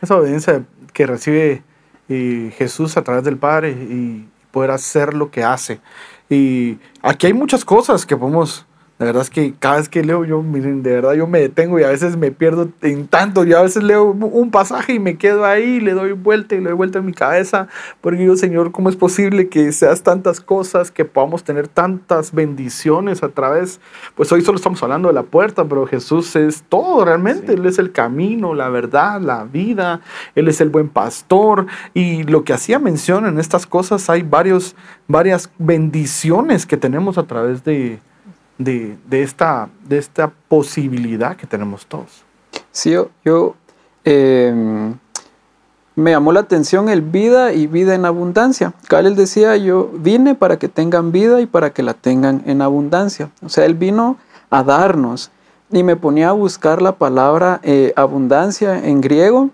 Esa 0.00 0.16
obediencia 0.16 0.62
que 0.94 1.06
recibe 1.06 1.62
eh, 2.08 2.54
Jesús 2.56 2.96
a 2.96 3.04
través 3.04 3.22
del 3.22 3.36
Padre 3.36 3.72
y 3.72 4.29
poder 4.50 4.70
hacer 4.70 5.14
lo 5.14 5.30
que 5.30 5.44
hace. 5.44 5.80
Y 6.28 6.78
aquí 7.02 7.26
hay 7.26 7.32
muchas 7.32 7.64
cosas 7.64 8.06
que 8.06 8.16
podemos, 8.16 8.66
la 9.00 9.06
verdad 9.06 9.22
es 9.22 9.30
que 9.30 9.54
cada 9.58 9.76
vez 9.78 9.88
que 9.88 10.04
leo 10.04 10.26
yo, 10.26 10.42
miren, 10.42 10.82
de 10.82 10.92
verdad 10.92 11.14
yo 11.14 11.26
me 11.26 11.40
detengo 11.40 11.80
y 11.80 11.84
a 11.84 11.88
veces 11.88 12.18
me 12.18 12.32
pierdo 12.32 12.68
en 12.82 13.08
tanto. 13.08 13.44
Yo 13.44 13.58
a 13.58 13.62
veces 13.62 13.82
leo 13.82 14.10
un 14.10 14.50
pasaje 14.50 14.92
y 14.92 14.98
me 14.98 15.16
quedo 15.16 15.46
ahí, 15.46 15.80
le 15.80 15.92
doy 15.92 16.12
vuelta 16.12 16.54
y 16.54 16.58
le 16.58 16.64
doy 16.64 16.74
vuelta 16.74 16.98
en 16.98 17.06
mi 17.06 17.14
cabeza, 17.14 17.66
porque 18.02 18.20
digo, 18.20 18.36
Señor, 18.36 18.72
¿cómo 18.72 18.90
es 18.90 18.96
posible 18.96 19.48
que 19.48 19.72
seas 19.72 20.02
tantas 20.02 20.42
cosas, 20.42 20.90
que 20.90 21.06
podamos 21.06 21.44
tener 21.44 21.66
tantas 21.66 22.32
bendiciones 22.34 23.22
a 23.22 23.30
través? 23.30 23.80
Pues 24.16 24.30
hoy 24.32 24.42
solo 24.42 24.56
estamos 24.56 24.82
hablando 24.82 25.08
de 25.08 25.14
la 25.14 25.22
puerta, 25.22 25.64
pero 25.64 25.86
Jesús 25.86 26.36
es 26.36 26.62
todo 26.68 27.02
realmente. 27.02 27.54
Él 27.54 27.64
es 27.64 27.78
el 27.78 27.92
camino, 27.92 28.52
la 28.52 28.68
verdad, 28.68 29.18
la 29.18 29.44
vida. 29.44 30.02
Él 30.34 30.46
es 30.46 30.60
el 30.60 30.68
buen 30.68 30.90
pastor. 30.90 31.64
Y 31.94 32.24
lo 32.24 32.44
que 32.44 32.52
hacía 32.52 32.78
mención 32.78 33.24
en 33.24 33.38
estas 33.38 33.66
cosas, 33.66 34.10
hay 34.10 34.20
varios 34.24 34.76
varias 35.08 35.50
bendiciones 35.58 36.66
que 36.66 36.76
tenemos 36.76 37.16
a 37.16 37.26
través 37.26 37.64
de, 37.64 37.98
de, 38.64 39.22
esta, 39.22 39.68
de 39.88 39.98
esta 39.98 40.30
posibilidad 40.48 41.36
que 41.36 41.46
tenemos 41.46 41.86
todos. 41.86 42.24
Sí, 42.70 42.94
yo, 43.24 43.54
em, 44.04 44.94
me 45.96 46.10
llamó 46.12 46.32
la 46.32 46.40
atención 46.40 46.88
el 46.88 47.02
vida 47.02 47.52
y 47.52 47.66
vida 47.66 47.94
en 47.94 48.04
abundancia. 48.04 48.74
Él 48.90 49.16
decía, 49.16 49.56
yo 49.56 49.90
vine 49.94 50.34
para 50.34 50.58
que 50.58 50.68
tengan 50.68 51.10
vida 51.10 51.40
y 51.40 51.46
para 51.46 51.70
que 51.70 51.82
la 51.82 51.94
tengan 51.94 52.42
en 52.46 52.62
abundancia. 52.62 53.30
O 53.42 53.48
sea, 53.48 53.64
Él 53.64 53.74
vino 53.74 54.16
a 54.50 54.62
darnos. 54.62 55.30
Y 55.72 55.82
me 55.82 55.96
ponía 55.96 56.30
a 56.30 56.32
buscar 56.32 56.82
la 56.82 56.92
palabra 56.92 57.60
eh, 57.62 57.92
abundancia 57.94 58.84
en 58.84 59.00
griego 59.00 59.50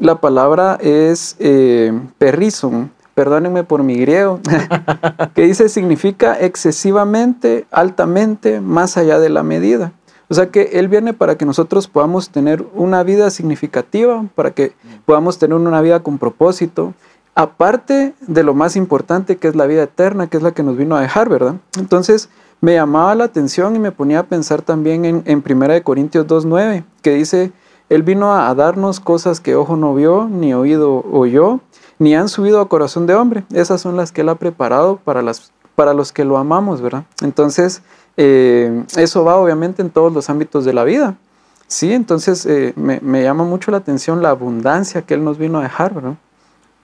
La 0.00 0.16
palabra 0.16 0.76
es 0.80 1.36
eh, 1.38 1.92
perrizum, 2.18 2.88
perdónenme 3.20 3.64
por 3.64 3.82
mi 3.82 3.96
griego, 3.96 4.40
que 5.34 5.42
dice 5.42 5.68
significa 5.68 6.40
excesivamente, 6.40 7.66
altamente, 7.70 8.62
más 8.62 8.96
allá 8.96 9.18
de 9.18 9.28
la 9.28 9.42
medida. 9.42 9.92
O 10.30 10.34
sea 10.34 10.48
que 10.48 10.70
Él 10.72 10.88
viene 10.88 11.12
para 11.12 11.36
que 11.36 11.44
nosotros 11.44 11.86
podamos 11.86 12.30
tener 12.30 12.64
una 12.72 13.02
vida 13.02 13.28
significativa, 13.28 14.24
para 14.34 14.52
que 14.52 14.72
podamos 15.04 15.38
tener 15.38 15.54
una 15.54 15.82
vida 15.82 16.00
con 16.00 16.16
propósito, 16.16 16.94
aparte 17.34 18.14
de 18.26 18.42
lo 18.42 18.54
más 18.54 18.74
importante 18.74 19.36
que 19.36 19.48
es 19.48 19.54
la 19.54 19.66
vida 19.66 19.82
eterna, 19.82 20.28
que 20.28 20.38
es 20.38 20.42
la 20.42 20.52
que 20.52 20.62
nos 20.62 20.78
vino 20.78 20.96
a 20.96 21.02
dejar, 21.02 21.28
¿verdad? 21.28 21.56
Entonces 21.78 22.30
me 22.62 22.72
llamaba 22.72 23.14
la 23.14 23.24
atención 23.24 23.76
y 23.76 23.80
me 23.80 23.92
ponía 23.92 24.20
a 24.20 24.22
pensar 24.22 24.62
también 24.62 25.04
en, 25.04 25.22
en 25.26 25.44
1 25.46 25.82
Corintios 25.84 26.26
2.9, 26.26 26.84
que 27.02 27.12
dice, 27.16 27.52
Él 27.90 28.02
vino 28.02 28.32
a 28.32 28.54
darnos 28.54 28.98
cosas 28.98 29.40
que 29.40 29.56
ojo 29.56 29.76
no 29.76 29.94
vio, 29.94 30.26
ni 30.26 30.54
oído 30.54 31.04
oyó, 31.12 31.60
ni 32.00 32.14
han 32.14 32.30
subido 32.30 32.60
a 32.60 32.68
corazón 32.68 33.06
de 33.06 33.14
hombre. 33.14 33.44
Esas 33.52 33.82
son 33.82 33.96
las 33.96 34.10
que 34.10 34.22
Él 34.22 34.30
ha 34.30 34.34
preparado 34.34 34.96
para, 34.96 35.20
las, 35.20 35.52
para 35.76 35.92
los 35.92 36.12
que 36.12 36.24
lo 36.24 36.38
amamos, 36.38 36.80
¿verdad? 36.80 37.04
Entonces, 37.22 37.82
eh, 38.16 38.84
eso 38.96 39.22
va 39.22 39.36
obviamente 39.36 39.82
en 39.82 39.90
todos 39.90 40.10
los 40.10 40.30
ámbitos 40.30 40.64
de 40.64 40.72
la 40.72 40.82
vida. 40.82 41.16
Sí, 41.66 41.92
entonces 41.92 42.46
eh, 42.46 42.72
me, 42.74 43.00
me, 43.00 43.22
llama 43.22 43.44
mucho 43.44 43.70
la 43.70 43.76
atención 43.76 44.22
la 44.22 44.30
abundancia 44.30 45.02
que 45.02 45.12
Él 45.12 45.22
nos 45.22 45.36
vino 45.36 45.58
a 45.58 45.62
dejar, 45.62 45.92
¿verdad? 45.92 46.14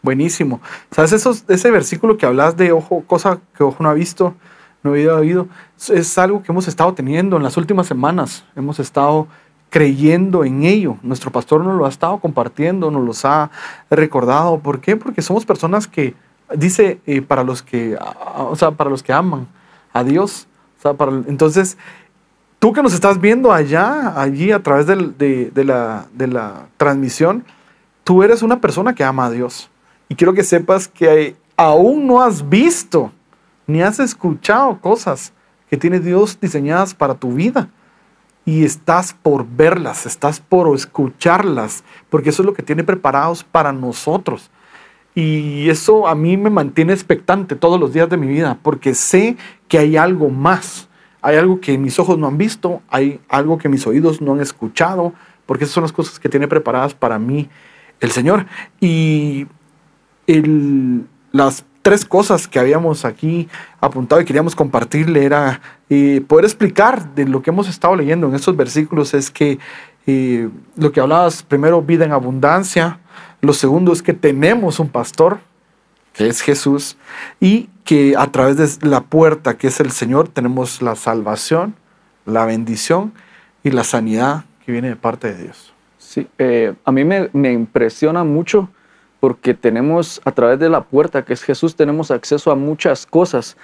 Buenísimo. 0.03 0.61
¿Sabes? 0.91 1.13
Esos, 1.13 1.45
ese 1.49 1.71
versículo 1.71 2.19
que 2.19 2.27
hablas 2.27 2.57
de 2.59 2.73
ojo, 2.73 3.03
cosa 3.07 3.41
que 3.57 3.65
ojo 3.65 3.83
no 3.83 3.89
ha 3.89 3.95
visto, 3.95 4.35
no 4.83 4.91
había 4.91 5.15
oído, 5.15 5.49
es 5.89 6.19
algo 6.19 6.43
que 6.43 6.53
hemos 6.53 6.69
estado 6.69 6.93
teniendo 6.93 7.39
en 7.39 7.43
las 7.43 7.57
últimas 7.57 7.87
semanas. 7.87 8.45
Hemos 8.55 8.79
estado 8.79 9.29
creyendo 9.77 10.43
en 10.43 10.65
ello. 10.65 10.97
Nuestro 11.03 11.31
pastor 11.31 11.63
nos 11.63 11.77
lo 11.77 11.85
ha 11.85 11.91
estado 11.91 12.17
compartiendo, 12.17 12.91
nos 12.91 13.05
los 13.05 13.27
ha 13.27 13.51
recordado. 13.91 14.59
¿Por 14.59 14.81
qué? 14.81 14.97
Porque 14.97 15.21
somos 15.21 15.45
personas 15.45 15.87
que, 15.87 16.15
dice, 16.55 16.99
eh, 17.05 17.21
para, 17.21 17.45
los 17.45 17.61
que, 17.61 17.95
o 18.39 18.57
sea, 18.57 18.71
para 18.71 18.89
los 18.89 19.03
que 19.03 19.13
aman 19.13 19.47
a 19.93 20.03
Dios. 20.03 20.49
O 20.79 20.81
sea, 20.81 20.95
para, 20.95 21.13
entonces, 21.29 21.77
tú 22.59 22.73
que 22.73 22.83
nos 22.83 22.95
estás 22.95 23.21
viendo 23.21 23.53
allá, 23.53 24.19
allí 24.19 24.51
a 24.51 24.63
través 24.63 24.87
de, 24.87 24.97
la, 25.63 26.07
de 26.15 26.27
la 26.27 26.69
transmisión, 26.79 27.45
tú 28.03 28.23
eres 28.23 28.41
una 28.41 28.63
persona 28.63 28.95
que 28.95 29.05
ama 29.05 29.27
a 29.27 29.31
Dios. 29.31 29.69
Y 30.09 30.15
quiero 30.15 30.33
que 30.33 30.43
sepas 30.43 30.89
que 30.89 31.37
aún 31.55 32.07
no 32.07 32.23
has 32.23 32.49
visto 32.49 33.13
ni 33.67 33.83
has 33.83 34.01
escuchado 34.01 34.81
cosas 34.81 35.35
que 35.69 35.77
tiene 35.77 36.01
Dios 36.01 36.41
diseñadas 36.41 36.95
para 36.95 37.15
tu 37.15 37.33
vida 37.33 37.69
y 38.47 38.65
estás 38.65 39.13
por 39.13 39.45
verlas, 39.45 40.07
estás 40.07 40.41
por 40.41 40.75
escucharlas, 40.75 41.83
porque 42.09 42.31
eso 42.31 42.43
es 42.43 42.47
lo 42.47 42.55
que 42.55 42.63
tiene 42.63 42.85
preparados 42.85 43.43
para 43.43 43.73
nosotros. 43.73 44.51
Y 45.17 45.69
eso 45.69 46.07
a 46.07 46.15
mí 46.15 46.37
me 46.37 46.49
mantiene 46.49 46.93
expectante 46.93 47.57
todos 47.57 47.81
los 47.81 47.93
días 47.93 48.09
de 48.09 48.17
mi 48.17 48.29
vida, 48.29 48.59
porque 48.63 48.95
sé 48.95 49.37
que 49.67 49.79
hay 49.79 49.97
algo 49.97 50.31
más, 50.31 50.89
hay 51.23 51.37
algo 51.37 51.61
que 51.61 51.77
mis 51.77 51.99
ojos 51.99 52.19
no 52.19 52.29
han 52.29 52.39
visto, 52.39 52.83
hay 52.89 53.21
algo 53.29 53.59
que 53.59 53.69
mis 53.69 53.85
oídos 53.85 54.21
no 54.21 54.35
han 54.35 54.41
escuchado, 54.41 55.13
porque 55.45 55.65
esas 55.65 55.75
son 55.75 55.83
las 55.83 55.93
cosas 55.93 56.21
que 56.21 56.29
tiene 56.29 56.47
preparadas 56.47 56.95
para 56.95 57.19
mí 57.19 57.49
el 58.01 58.13
Señor. 58.13 58.47
Y 58.81 59.49
el, 60.29 61.07
las 61.33 61.65
tres 61.83 62.05
cosas 62.05 62.49
que 62.49 62.59
habíamos 62.59 63.05
aquí 63.05 63.49
apuntado 63.81 64.21
y 64.21 64.25
queríamos 64.25 64.57
compartirle 64.57 65.25
era 65.25 65.61
eh, 65.89 66.21
poder 66.27 66.45
explicar 66.45 67.15
de 67.15 67.27
lo 67.27 67.43
que 67.43 67.51
hemos 67.51 67.69
estado 67.69 67.95
leyendo 67.95 68.27
en 68.27 68.35
estos 68.35 68.57
versículos 68.57 69.15
es 69.15 69.31
que 69.31 69.61
eh, 70.09 70.49
lo 70.77 70.91
que 70.91 71.01
hablabas 71.01 71.45
primero, 71.45 71.83
vida 71.83 72.05
en 72.05 72.13
abundancia, 72.13 72.99
lo 73.41 73.53
segundo 73.53 73.93
es 73.93 74.03
que 74.03 74.15
tenemos 74.15 74.81
un 74.81 74.89
pastor, 74.89 75.39
que 76.13 76.29
es 76.29 76.41
Jesús, 76.41 76.97
y 77.39 77.69
que 77.85 78.15
a 78.17 78.27
través 78.33 78.81
de 78.81 78.89
la 78.89 79.03
puerta, 79.03 79.57
que 79.57 79.69
es 79.69 79.79
el 79.79 79.93
Señor, 79.93 80.29
tenemos 80.29 80.83
la 80.83 80.97
salvación, 80.97 81.77
la 82.25 82.47
bendición 82.47 83.13
y 83.63 83.71
la 83.71 83.85
sanidad 83.85 84.45
que 84.65 84.73
viene 84.73 84.89
de 84.89 84.97
parte 84.97 85.33
de 85.33 85.45
Dios. 85.45 85.73
Sí, 85.99 86.27
eh, 86.39 86.75
a 86.85 86.91
mí 86.91 87.05
me, 87.05 87.31
me 87.33 87.53
impresiona 87.53 88.25
mucho 88.25 88.71
porque 89.27 89.55
tenemos 89.55 90.21
a 90.25 90.31
través 90.31 90.61
de 90.61 90.69
la 90.69 90.83
puerta 90.83 91.25
que 91.25 91.33
es 91.33 91.43
Jesús, 91.43 91.75
tenemos 91.75 92.13
acceso 92.13 92.53
a 92.53 92.55
muchas 92.55 93.07
cosas 93.07 93.57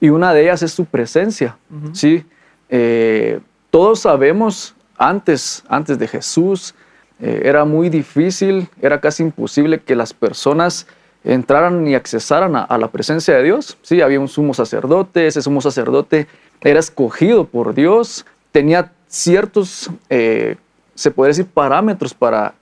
y 0.00 0.08
una 0.08 0.34
de 0.34 0.42
ellas 0.42 0.64
es 0.64 0.72
su 0.72 0.84
presencia. 0.84 1.56
¿sí? 1.92 2.24
Eh, 2.68 3.38
todos 3.70 4.00
sabemos, 4.00 4.74
antes, 4.98 5.62
antes 5.68 6.00
de 6.00 6.08
Jesús, 6.08 6.74
eh, 7.20 7.42
era 7.44 7.64
muy 7.64 7.88
difícil, 7.88 8.68
era 8.82 9.00
casi 9.00 9.22
imposible 9.22 9.78
que 9.78 9.94
las 9.94 10.12
personas 10.12 10.88
entraran 11.22 11.86
y 11.86 11.94
accesaran 11.94 12.56
a, 12.56 12.76
la 12.76 12.88
presencia 12.88 13.36
de 13.36 13.44
Dios. 13.44 13.78
Sí, 13.82 14.00
había 14.00 14.18
un 14.18 14.26
sumo 14.26 14.54
sacerdote, 14.54 15.28
ese 15.28 15.40
sumo 15.40 15.60
sacerdote 15.60 16.26
era 16.60 16.80
escogido 16.80 17.46
por 17.46 17.74
Dios, 17.74 18.26
tenía 18.50 18.90
ciertos, 19.06 19.88
eh, 20.10 20.56
se 20.96 21.12
puede 21.12 21.28
decir, 21.28 21.46
parámetros 21.46 22.12
para 22.12 22.54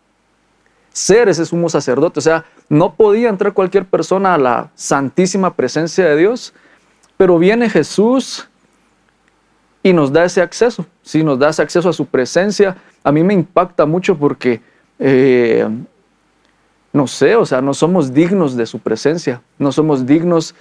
ser 0.95 1.29
ese 1.29 1.45
sumo 1.45 1.69
sacerdote. 1.69 2.21
O 2.21 2.23
sea, 2.23 2.45
no 2.69 2.95
podía 2.95 3.29
entrar 3.29 3.53
cualquier 3.53 3.85
persona 3.85 4.35
a 4.35 4.39
la 4.39 4.71
santísima 4.77 5.53
presencia 5.55 6.07
de 6.07 6.17
Dios, 6.17 6.55
pero 7.17 7.37
viene 7.39 7.69
Jesús 7.69 8.49
y 9.83 9.93
nos 9.93 10.13
da 10.13 10.25
ese 10.25 10.41
acceso, 10.41 10.87
sí, 11.03 11.23
nos 11.25 11.39
da 11.39 11.51
ese 11.51 11.63
acceso 11.63 11.89
a 11.89 11.93
su 11.93 12.07
presencia. 12.07 12.77
A 13.03 13.11
mí 13.11 13.25
me 13.25 13.35
impacta 13.35 13.85
mucho 13.85 14.17
porque, 14.17 14.63
eh, 15.01 15.69
no 16.93 17.07
sé, 17.09 17.35
o 17.35 17.45
sea, 17.45 17.61
no 17.61 17.75
somos 17.75 18.15
dignos 18.15 18.57
de 18.57 18.65
su 18.65 18.79
presencia, 18.79 19.43
no 19.59 19.73
somos 19.73 20.07
dignos, 20.07 20.55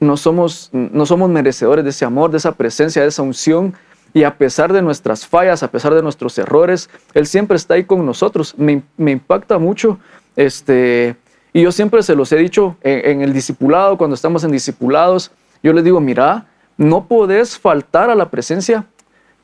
no 0.00 0.16
somos, 0.16 0.70
no 0.72 1.04
somos 1.04 1.28
merecedores 1.28 1.84
de 1.84 1.90
ese 1.90 2.06
amor, 2.06 2.30
de 2.30 2.38
esa 2.38 2.52
presencia, 2.52 3.02
de 3.02 3.08
esa 3.08 3.22
unción 3.22 3.74
y 4.12 4.24
a 4.24 4.36
pesar 4.36 4.72
de 4.72 4.82
nuestras 4.82 5.26
fallas, 5.26 5.62
a 5.62 5.70
pesar 5.70 5.94
de 5.94 6.02
nuestros 6.02 6.36
errores, 6.38 6.90
Él 7.14 7.26
siempre 7.26 7.56
está 7.56 7.74
ahí 7.74 7.84
con 7.84 8.04
nosotros. 8.04 8.54
Me, 8.56 8.82
impacta 8.98 9.58
mucho. 9.58 9.98
Este, 10.36 11.16
y 11.52 11.62
yo 11.62 11.72
siempre 11.72 12.02
se 12.02 12.14
los 12.14 12.32
he 12.32 12.36
dicho 12.36 12.76
en, 12.82 13.22
el 13.22 13.32
discipulado, 13.32 13.96
cuando 13.96 14.14
estamos 14.14 14.42
en 14.44 14.52
discipulados, 14.52 15.30
yo 15.62 15.72
les 15.72 15.84
digo, 15.84 16.00
mira, 16.00 16.46
no 16.76 17.06
podés 17.06 17.58
faltar 17.58 18.10
a 18.10 18.14
la 18.14 18.30
presencia 18.30 18.86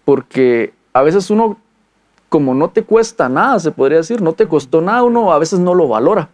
porque 0.04 0.72
a 0.92 1.02
veces 1.02 1.30
uno, 1.30 1.58
como 2.28 2.54
no 2.54 2.70
te 2.70 2.82
cuesta 2.82 3.28
nada, 3.28 3.58
se 3.60 3.70
podría 3.70 3.98
decir, 3.98 4.22
no 4.22 4.32
te 4.32 4.48
costó 4.48 4.80
nada, 4.80 5.02
uno 5.02 5.32
a 5.32 5.38
veces 5.38 5.58
no 5.58 5.74
lo 5.74 5.88
valora. 5.88 6.28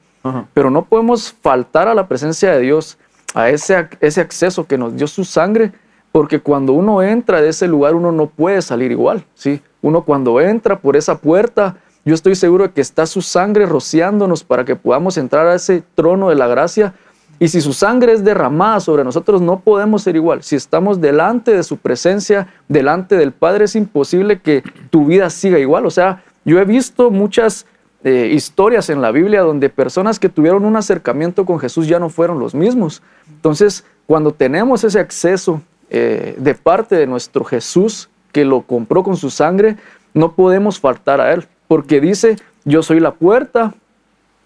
Pero 0.54 0.70
no 0.70 0.84
podemos 0.84 1.32
faltar 1.32 1.88
a 1.88 1.94
la 1.94 2.06
presencia 2.06 2.52
de 2.52 2.60
Dios, 2.60 2.96
a 3.34 3.48
ese, 3.48 3.88
ese 4.00 4.20
acceso 4.20 4.66
que 4.66 4.78
nos 4.78 4.94
dio 4.94 5.08
su 5.08 5.24
sangre 5.24 5.72
porque 6.12 6.40
cuando 6.40 6.74
uno 6.74 7.02
entra 7.02 7.40
de 7.40 7.48
ese 7.48 7.66
lugar, 7.66 7.94
uno 7.94 8.12
no 8.12 8.26
puede 8.26 8.60
salir 8.60 8.92
igual, 8.92 9.24
¿sí? 9.34 9.62
Uno 9.80 10.04
cuando 10.04 10.40
entra 10.40 10.78
por 10.78 10.96
esa 10.96 11.18
puerta, 11.18 11.76
yo 12.04 12.14
estoy 12.14 12.34
seguro 12.34 12.68
de 12.68 12.72
que 12.72 12.82
está 12.82 13.06
su 13.06 13.22
sangre 13.22 13.64
rociándonos 13.64 14.44
para 14.44 14.64
que 14.64 14.76
podamos 14.76 15.16
entrar 15.16 15.46
a 15.46 15.54
ese 15.54 15.82
trono 15.94 16.28
de 16.28 16.34
la 16.34 16.46
gracia. 16.46 16.94
Y 17.38 17.48
si 17.48 17.60
su 17.60 17.72
sangre 17.72 18.12
es 18.12 18.22
derramada 18.22 18.78
sobre 18.80 19.04
nosotros, 19.04 19.40
no 19.40 19.60
podemos 19.60 20.02
ser 20.02 20.14
igual. 20.14 20.42
Si 20.42 20.54
estamos 20.54 21.00
delante 21.00 21.52
de 21.52 21.62
su 21.62 21.78
presencia, 21.78 22.46
delante 22.68 23.16
del 23.16 23.32
Padre, 23.32 23.64
es 23.64 23.74
imposible 23.74 24.40
que 24.40 24.62
tu 24.90 25.06
vida 25.06 25.30
siga 25.30 25.58
igual. 25.58 25.86
O 25.86 25.90
sea, 25.90 26.22
yo 26.44 26.60
he 26.60 26.64
visto 26.64 27.10
muchas 27.10 27.66
eh, 28.04 28.30
historias 28.32 28.90
en 28.90 29.00
la 29.00 29.12
Biblia 29.12 29.42
donde 29.42 29.70
personas 29.70 30.18
que 30.18 30.28
tuvieron 30.28 30.64
un 30.64 30.76
acercamiento 30.76 31.46
con 31.46 31.58
Jesús 31.58 31.88
ya 31.88 31.98
no 31.98 32.10
fueron 32.10 32.38
los 32.38 32.54
mismos. 32.54 33.02
Entonces, 33.28 33.84
cuando 34.06 34.32
tenemos 34.32 34.84
ese 34.84 35.00
acceso 35.00 35.62
eh, 35.94 36.36
de 36.38 36.54
parte 36.54 36.96
de 36.96 37.06
nuestro 37.06 37.44
Jesús 37.44 38.08
que 38.32 38.46
lo 38.46 38.62
compró 38.62 39.02
con 39.02 39.18
su 39.18 39.28
sangre, 39.28 39.76
no 40.14 40.32
podemos 40.32 40.80
faltar 40.80 41.20
a 41.20 41.34
Él, 41.34 41.46
porque 41.68 42.00
dice, 42.00 42.36
yo 42.64 42.82
soy 42.82 42.98
la 42.98 43.12
puerta, 43.12 43.74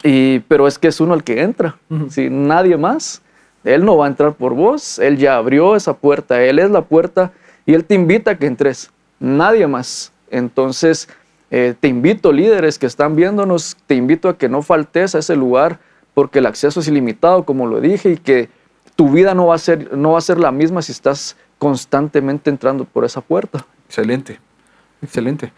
y, 0.02 0.40
pero 0.40 0.66
es 0.66 0.76
que 0.76 0.88
es 0.88 1.00
uno 1.00 1.14
el 1.14 1.22
que 1.22 1.42
entra, 1.42 1.76
nadie 1.88 2.76
más. 2.76 3.22
Él 3.62 3.84
no 3.84 3.96
va 3.96 4.06
a 4.06 4.08
entrar 4.08 4.34
por 4.34 4.54
vos, 4.54 4.98
Él 4.98 5.18
ya 5.18 5.36
abrió 5.36 5.76
esa 5.76 5.94
puerta, 5.94 6.42
Él 6.42 6.58
es 6.58 6.68
la 6.70 6.82
puerta 6.82 7.30
y 7.64 7.74
Él 7.74 7.84
te 7.84 7.94
invita 7.94 8.32
a 8.32 8.38
que 8.38 8.46
entres, 8.46 8.90
nadie 9.20 9.68
más. 9.68 10.12
Entonces, 10.32 11.08
eh, 11.52 11.74
te 11.78 11.86
invito, 11.86 12.32
líderes 12.32 12.76
que 12.76 12.86
están 12.86 13.14
viéndonos, 13.14 13.76
te 13.86 13.94
invito 13.94 14.28
a 14.28 14.36
que 14.36 14.48
no 14.48 14.62
faltes 14.62 15.14
a 15.14 15.20
ese 15.20 15.36
lugar 15.36 15.78
porque 16.12 16.40
el 16.40 16.46
acceso 16.46 16.80
es 16.80 16.88
ilimitado, 16.88 17.44
como 17.44 17.66
lo 17.66 17.80
dije, 17.80 18.10
y 18.10 18.16
que 18.16 18.48
tu 18.96 19.10
vida 19.10 19.34
no 19.34 19.46
va 19.46 19.54
a 19.54 19.58
ser, 19.58 19.96
no 19.96 20.12
va 20.12 20.18
a 20.18 20.22
ser 20.22 20.38
la 20.38 20.50
misma 20.50 20.82
si 20.82 20.92
estás 20.92 21.36
constantemente 21.58 22.50
entrando 22.50 22.84
por 22.84 23.04
esa 23.04 23.20
puerta. 23.20 23.64
Excelente, 23.86 24.40
excelente. 25.02 25.52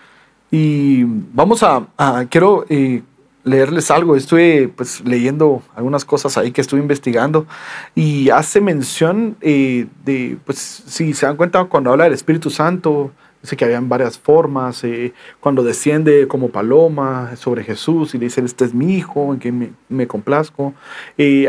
Y 0.51 1.05
vamos 1.05 1.63
a, 1.63 1.87
quiero 2.29 2.67
eh, 2.69 3.03
leerles 3.45 3.91
algo. 3.91 4.17
Estuve 4.17 4.69
pues 4.69 5.01
leyendo 5.05 5.63
algunas 5.75 6.05
cosas 6.05 6.37
ahí 6.37 6.53
que 6.53 6.61
estuve 6.61 6.81
investigando 6.81 7.47
y 7.95 8.31
hace 8.31 8.61
mención 8.61 9.37
eh, 9.41 9.87
de, 10.05 10.39
pues 10.45 10.59
si 10.59 11.15
se 11.15 11.27
dan 11.27 11.37
cuenta 11.37 11.65
cuando 11.65 11.91
habla 11.91 12.05
del 12.05 12.15
Espíritu 12.15 12.51
Santo, 12.51 13.13
Dice 13.43 13.57
que 13.57 13.65
habían 13.65 13.89
varias 13.89 14.19
formas. 14.19 14.83
cuando 15.41 15.63
desciende 15.63 16.27
como 16.27 16.49
paloma 16.51 17.37
sobre 17.37 17.63
Jesús 17.63 18.15
y 18.15 18.19
le 18.19 18.27
dice, 18.27 18.41
este 18.45 18.65
es 18.65 18.75
mi 18.75 18.97
hijo, 18.97 19.33
en 19.33 19.39
quien 19.39 19.77
me, 19.89 20.07
complazco. 20.07 20.75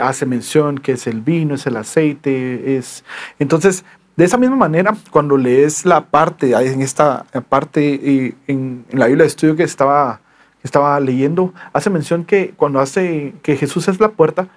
Hace 0.02 0.26
mención 0.26 0.78
que 0.78 0.94
es 0.94 1.08
el 1.08 1.22
vino, 1.22 1.56
es 1.56 1.66
el 1.66 1.78
aceite. 1.78 2.78
es 2.78 3.04
Entonces, 3.40 3.84
de 4.20 4.26
esa 4.26 4.38
misma 4.38 4.58
manera, 4.58 4.98
cuando 5.12 5.38
lees 5.38 5.86
la 5.86 6.08
parte, 6.08 6.52
en 6.52 6.82
esta 6.82 7.26
parte, 7.48 8.36
en, 8.48 8.86
la 8.92 9.08
Biblia 9.08 9.24
de 9.24 9.28
estudio 9.28 9.56
que 9.56 9.64
estaba, 9.64 10.20
que 10.62 10.68
estaba 10.68 11.00
leyendo, 11.00 11.54
hace 11.72 11.90
mención 11.90 12.26
que 12.26 12.54
cuando 12.58 12.82
hace 12.82 13.34
que 13.42 13.56
Jesús 13.56 13.88
es 13.88 14.02
la 14.02 14.10
puerta, 14.10 14.50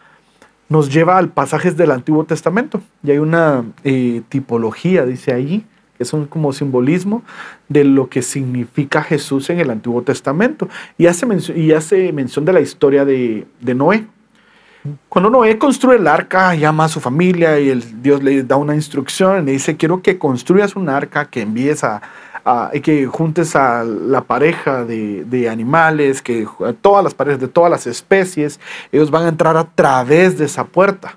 nos 0.68 0.92
lleva 0.92 1.16
al 1.16 1.28
pasajes 1.28 1.76
del 1.76 1.92
Antiguo 1.92 2.24
Testamento. 2.24 2.82
Y 3.04 3.12
hay 3.12 3.18
una 3.18 3.64
eh, 3.84 4.22
tipología, 4.28 5.06
dice 5.06 5.32
ahí, 5.32 5.58
que 5.58 5.71
es 6.02 6.12
un 6.12 6.26
como 6.26 6.52
simbolismo 6.52 7.22
de 7.68 7.84
lo 7.84 8.08
que 8.08 8.22
significa 8.22 9.02
Jesús 9.02 9.48
en 9.50 9.60
el 9.60 9.70
Antiguo 9.70 10.02
Testamento. 10.02 10.68
Y 10.98 11.06
hace 11.06 11.26
mención, 11.26 11.58
y 11.58 11.72
hace 11.72 12.12
mención 12.12 12.44
de 12.44 12.52
la 12.52 12.60
historia 12.60 13.04
de, 13.04 13.46
de 13.60 13.74
Noé. 13.74 14.06
Cuando 15.08 15.30
Noé 15.30 15.58
construye 15.58 15.98
el 15.98 16.08
arca, 16.08 16.54
llama 16.56 16.86
a 16.86 16.88
su 16.88 16.98
familia 17.00 17.58
y 17.60 17.70
el, 17.70 18.02
Dios 18.02 18.20
le 18.22 18.42
da 18.42 18.56
una 18.56 18.74
instrucción, 18.74 19.44
le 19.44 19.52
dice, 19.52 19.76
quiero 19.76 20.02
que 20.02 20.18
construyas 20.18 20.74
un 20.74 20.88
arca, 20.88 21.26
que 21.26 21.42
envíes 21.42 21.84
a, 21.84 22.02
a- 22.44 22.72
que 22.82 23.06
juntes 23.06 23.54
a 23.54 23.84
la 23.84 24.22
pareja 24.22 24.84
de, 24.84 25.24
de 25.24 25.48
animales, 25.48 26.20
que 26.20 26.48
todas 26.80 27.04
las 27.04 27.14
parejas 27.14 27.40
de 27.40 27.46
todas 27.46 27.70
las 27.70 27.86
especies, 27.86 28.58
ellos 28.90 29.12
van 29.12 29.26
a 29.26 29.28
entrar 29.28 29.56
a 29.56 29.64
través 29.72 30.36
de 30.36 30.46
esa 30.46 30.64
puerta. 30.64 31.16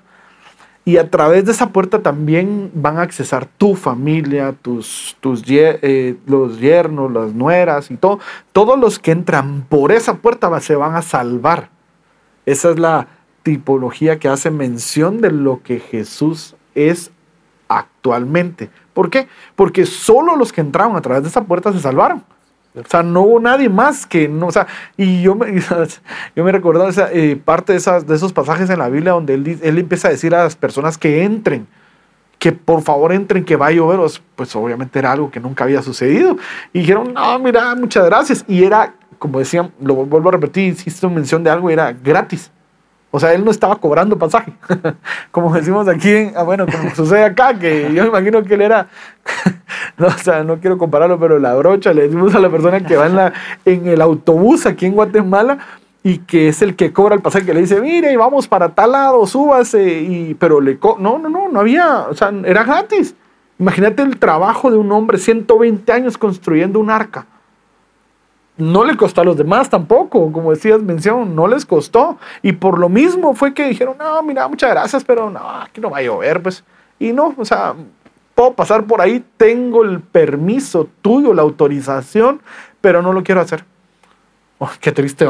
Y 0.88 0.98
a 0.98 1.10
través 1.10 1.44
de 1.44 1.50
esa 1.50 1.70
puerta 1.70 2.00
también 2.00 2.70
van 2.72 2.98
a 2.98 3.02
accesar 3.02 3.44
tu 3.44 3.74
familia, 3.74 4.52
tus, 4.52 5.16
tus 5.18 5.42
eh, 5.48 6.16
los 6.26 6.60
yernos, 6.60 7.10
las 7.10 7.34
nueras 7.34 7.90
y 7.90 7.96
todo. 7.96 8.20
Todos 8.52 8.78
los 8.78 9.00
que 9.00 9.10
entran 9.10 9.66
por 9.68 9.90
esa 9.90 10.18
puerta 10.18 10.60
se 10.60 10.76
van 10.76 10.94
a 10.94 11.02
salvar. 11.02 11.70
Esa 12.46 12.70
es 12.70 12.78
la 12.78 13.08
tipología 13.42 14.20
que 14.20 14.28
hace 14.28 14.52
mención 14.52 15.20
de 15.20 15.32
lo 15.32 15.60
que 15.64 15.80
Jesús 15.80 16.54
es 16.76 17.10
actualmente. 17.66 18.70
¿Por 18.94 19.10
qué? 19.10 19.26
Porque 19.56 19.86
solo 19.86 20.36
los 20.36 20.52
que 20.52 20.60
entraron 20.60 20.94
a 20.94 21.00
través 21.00 21.24
de 21.24 21.30
esa 21.30 21.42
puerta 21.42 21.72
se 21.72 21.80
salvaron. 21.80 22.22
O 22.76 22.88
sea, 22.88 23.02
no 23.02 23.22
hubo 23.22 23.40
nadie 23.40 23.68
más 23.68 24.06
que 24.06 24.28
no, 24.28 24.48
o 24.48 24.52
sea, 24.52 24.66
y 24.96 25.22
yo 25.22 25.34
me, 25.34 25.60
yo 26.36 26.44
me 26.44 26.52
recordaba 26.52 26.88
esa, 26.90 27.10
eh, 27.12 27.36
parte 27.42 27.72
de, 27.72 27.78
esas, 27.78 28.06
de 28.06 28.14
esos 28.14 28.32
pasajes 28.32 28.68
en 28.70 28.78
la 28.78 28.88
Biblia 28.88 29.12
donde 29.12 29.34
él, 29.34 29.58
él 29.62 29.78
empieza 29.78 30.08
a 30.08 30.10
decir 30.10 30.34
a 30.34 30.44
las 30.44 30.56
personas 30.56 30.98
que 30.98 31.22
entren, 31.24 31.66
que 32.38 32.52
por 32.52 32.82
favor 32.82 33.12
entren, 33.12 33.44
que 33.44 33.56
va 33.56 33.68
a 33.68 33.70
llover, 33.72 33.98
Pues- 33.98 34.22
pues 34.36 34.54
obviamente 34.56 34.98
era 34.98 35.12
algo 35.12 35.30
que 35.30 35.40
nunca 35.40 35.64
había 35.64 35.80
sucedido. 35.82 36.36
Y 36.72 36.80
dijeron, 36.80 37.14
no, 37.14 37.38
mira, 37.38 37.74
muchas 37.74 38.04
gracias. 38.04 38.44
Y 38.46 38.62
era, 38.64 38.92
como 39.18 39.38
decían, 39.38 39.72
lo 39.80 39.94
vuelvo 39.94 40.28
a 40.28 40.32
repetir, 40.32 40.74
hiciste 40.74 41.08
mención 41.08 41.42
de 41.42 41.48
algo, 41.50 41.70
era 41.70 41.92
gratis. 41.92 42.50
O 43.16 43.20
sea, 43.20 43.32
él 43.32 43.44
no 43.46 43.50
estaba 43.50 43.76
cobrando 43.76 44.18
pasaje. 44.18 44.52
como 45.30 45.54
decimos 45.54 45.88
aquí, 45.88 46.30
ah, 46.36 46.42
bueno, 46.42 46.66
como 46.66 46.94
sucede 46.94 47.24
acá, 47.24 47.58
que 47.58 47.90
yo 47.94 48.02
me 48.02 48.08
imagino 48.10 48.42
que 48.42 48.52
él 48.54 48.60
era, 48.60 48.88
no, 49.96 50.08
o 50.08 50.10
sea, 50.10 50.44
no 50.44 50.58
quiero 50.60 50.76
compararlo, 50.76 51.18
pero 51.18 51.38
la 51.38 51.54
brocha, 51.54 51.94
le 51.94 52.02
decimos 52.02 52.34
a 52.34 52.40
la 52.40 52.50
persona 52.50 52.80
que 52.84 52.94
va 52.96 53.06
en, 53.06 53.16
la, 53.16 53.32
en 53.64 53.86
el 53.88 54.02
autobús 54.02 54.66
aquí 54.66 54.84
en 54.84 54.92
Guatemala 54.92 55.56
y 56.02 56.18
que 56.18 56.48
es 56.48 56.60
el 56.60 56.76
que 56.76 56.92
cobra 56.92 57.14
el 57.14 57.22
pasaje, 57.22 57.46
que 57.46 57.54
le 57.54 57.60
dice, 57.62 57.80
mire, 57.80 58.14
vamos 58.18 58.46
para 58.46 58.68
tal 58.68 58.92
lado, 58.92 59.26
súbase, 59.26 59.82
y, 60.02 60.34
pero 60.34 60.60
le... 60.60 60.78
co- 60.78 60.98
No, 61.00 61.18
no, 61.18 61.28
no, 61.30 61.48
no 61.48 61.60
había, 61.60 62.00
o 62.10 62.14
sea, 62.14 62.32
era 62.44 62.64
gratis. 62.64 63.14
Imagínate 63.58 64.02
el 64.02 64.18
trabajo 64.18 64.70
de 64.70 64.76
un 64.76 64.92
hombre, 64.92 65.16
120 65.16 65.90
años 65.90 66.18
construyendo 66.18 66.78
un 66.78 66.90
arca 66.90 67.24
no 68.58 68.84
le 68.84 68.96
costó 68.96 69.20
a 69.20 69.24
los 69.24 69.36
demás 69.36 69.68
tampoco, 69.68 70.32
como 70.32 70.50
decías, 70.50 70.82
mención, 70.82 71.34
no 71.34 71.46
les 71.46 71.66
costó. 71.66 72.18
Y 72.42 72.52
por 72.52 72.78
lo 72.78 72.88
mismo 72.88 73.34
fue 73.34 73.54
que 73.54 73.68
dijeron, 73.68 73.96
no, 73.98 74.22
mira, 74.22 74.48
muchas 74.48 74.70
gracias, 74.70 75.04
pero 75.04 75.30
no, 75.30 75.40
aquí 75.60 75.80
no 75.80 75.90
va 75.90 75.98
a 75.98 76.02
llover, 76.02 76.42
pues. 76.42 76.64
Y 76.98 77.12
no, 77.12 77.34
o 77.36 77.44
sea, 77.44 77.74
puedo 78.34 78.54
pasar 78.54 78.84
por 78.84 79.00
ahí, 79.00 79.24
tengo 79.36 79.84
el 79.84 80.00
permiso 80.00 80.88
tuyo, 81.02 81.34
la 81.34 81.42
autorización, 81.42 82.40
pero 82.80 83.02
no 83.02 83.12
lo 83.12 83.22
quiero 83.22 83.40
hacer. 83.40 83.64
Oh, 84.58 84.70
qué 84.80 84.92
triste. 84.92 85.26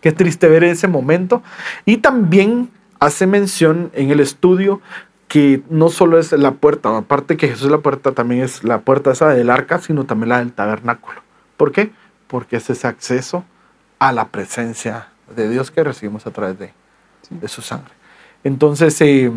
Qué 0.00 0.12
triste 0.12 0.48
ver 0.48 0.64
ese 0.64 0.86
momento. 0.86 1.42
Y 1.84 1.98
también 1.98 2.70
hace 3.00 3.26
mención 3.26 3.90
en 3.94 4.10
el 4.10 4.20
estudio 4.20 4.80
que 5.28 5.62
no 5.68 5.90
solo 5.90 6.18
es 6.18 6.32
la 6.32 6.52
puerta, 6.52 6.96
aparte 6.96 7.36
que 7.36 7.48
Jesús 7.48 7.66
es 7.66 7.70
la 7.70 7.78
puerta, 7.78 8.12
también 8.12 8.42
es 8.42 8.64
la 8.64 8.80
puerta 8.80 9.12
esa 9.12 9.28
del 9.28 9.50
arca, 9.50 9.78
sino 9.78 10.04
también 10.04 10.30
la 10.30 10.38
del 10.38 10.52
tabernáculo. 10.52 11.20
¿Por 11.56 11.72
qué? 11.72 11.90
Porque 12.28 12.56
es 12.56 12.70
ese 12.70 12.86
acceso 12.86 13.44
a 13.98 14.12
la 14.12 14.28
presencia 14.28 15.08
de 15.34 15.48
Dios 15.48 15.70
que 15.70 15.82
recibimos 15.82 16.26
a 16.26 16.30
través 16.30 16.58
de, 16.58 16.72
de 17.30 17.48
su 17.48 17.62
sangre. 17.62 17.98
Entonces, 18.44 19.00
eh, 19.00 19.32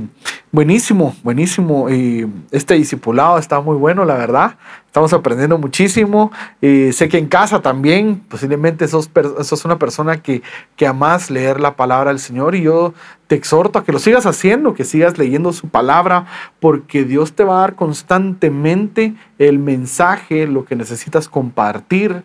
buenísimo, 0.51 1.15
buenísimo. 1.23 1.89
eh, 1.89 2.27
este 2.51 2.75
discipulado 2.75 3.39
está 3.39 3.59
muy 3.59 3.75
bueno, 3.75 4.05
la 4.05 4.13
verdad. 4.13 4.57
Estamos 4.85 5.11
aprendiendo 5.11 5.57
muchísimo. 5.57 6.31
Eh, 6.61 6.91
sé 6.93 7.09
que 7.09 7.17
en 7.17 7.25
casa 7.25 7.61
también, 7.61 8.19
posiblemente 8.29 8.87
sos, 8.87 9.09
sos 9.43 9.65
una 9.65 9.79
persona 9.79 10.21
que, 10.21 10.43
que 10.75 10.85
amás 10.85 11.31
leer 11.31 11.59
la 11.59 11.75
palabra 11.75 12.11
del 12.11 12.19
Señor 12.19 12.53
y 12.53 12.61
yo 12.61 12.93
te 13.25 13.35
exhorto 13.35 13.79
a 13.79 13.83
que 13.83 13.91
lo 13.91 13.97
sigas 13.97 14.27
haciendo, 14.27 14.75
que 14.75 14.83
sigas 14.83 15.17
leyendo 15.17 15.51
su 15.51 15.67
palabra, 15.69 16.27
porque 16.59 17.03
Dios 17.03 17.33
te 17.33 17.43
va 17.43 17.57
a 17.57 17.61
dar 17.61 17.75
constantemente 17.75 19.15
el 19.39 19.57
mensaje, 19.57 20.45
lo 20.45 20.65
que 20.65 20.75
necesitas 20.75 21.27
compartir. 21.27 22.23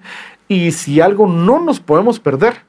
Y 0.49 0.73
si 0.73 1.01
algo 1.01 1.27
no 1.27 1.61
nos 1.61 1.81
podemos 1.81 2.21
perder, 2.21 2.63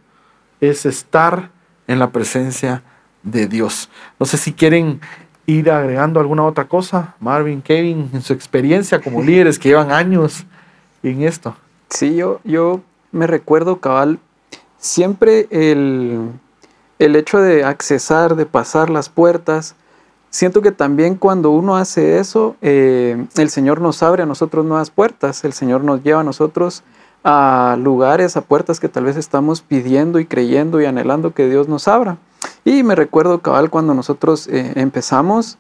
es 0.62 0.86
estar 0.86 1.52
en 1.88 2.00
la 2.00 2.12
presencia 2.12 2.84
de 3.24 3.48
Dios. 3.48 3.90
No 4.20 4.26
sé 4.26 4.38
si 4.38 4.54
quieren 4.54 5.00
ir 5.46 5.70
agregando 5.72 6.20
alguna 6.20 6.44
otra 6.44 6.68
cosa, 6.68 7.16
Marvin, 7.20 7.62
Kevin, 7.62 8.10
en 8.14 8.22
su 8.22 8.34
experiencia 8.34 9.00
como 9.02 9.22
líderes 9.24 9.60
que 9.60 9.70
llevan 9.70 9.92
años 9.92 10.46
en 11.04 11.24
esto. 11.24 11.56
Sí, 11.90 12.16
yo, 12.16 12.42
yo 12.44 12.82
me 13.12 13.28
recuerdo, 13.28 13.80
cabal, 13.80 14.20
siempre 14.78 15.48
el, 15.52 16.32
el 17.00 17.16
hecho 17.16 17.40
de 17.40 17.64
accesar, 17.64 18.36
de 18.36 18.46
pasar 18.46 18.90
las 18.90 19.10
puertas, 19.10 19.76
siento 20.30 20.62
que 20.62 20.72
también 20.72 21.16
cuando 21.16 21.52
uno 21.52 21.78
hace 21.78 22.20
eso, 22.20 22.58
eh, 22.62 23.26
el 23.38 23.50
Señor 23.50 23.80
nos 23.80 24.04
abre 24.04 24.24
a 24.24 24.26
nosotros 24.26 24.66
nuevas 24.66 24.92
puertas, 24.92 25.44
el 25.46 25.54
Señor 25.54 25.84
nos 25.84 26.04
lleva 26.04 26.22
a 26.22 26.26
nosotros 26.26 26.84
a 27.24 27.78
lugares, 27.80 28.38
a 28.38 28.42
puertas 28.42 28.80
que 28.80 28.90
tal 28.90 29.04
vez 29.04 29.18
estamos 29.18 29.62
pidiendo 29.62 30.20
y 30.20 30.26
creyendo 30.26 30.82
y 30.82 30.86
anhelando 30.86 31.34
que 31.34 31.50
Dios 31.50 31.68
nos 31.68 31.88
abra. 31.88 32.18
Y 32.64 32.84
me 32.84 32.96
recuerdo, 32.96 33.40
cabal, 33.40 33.70
cuando 33.70 33.94
nosotros 33.94 34.48
eh, 34.48 34.74
empezamos, 34.76 35.58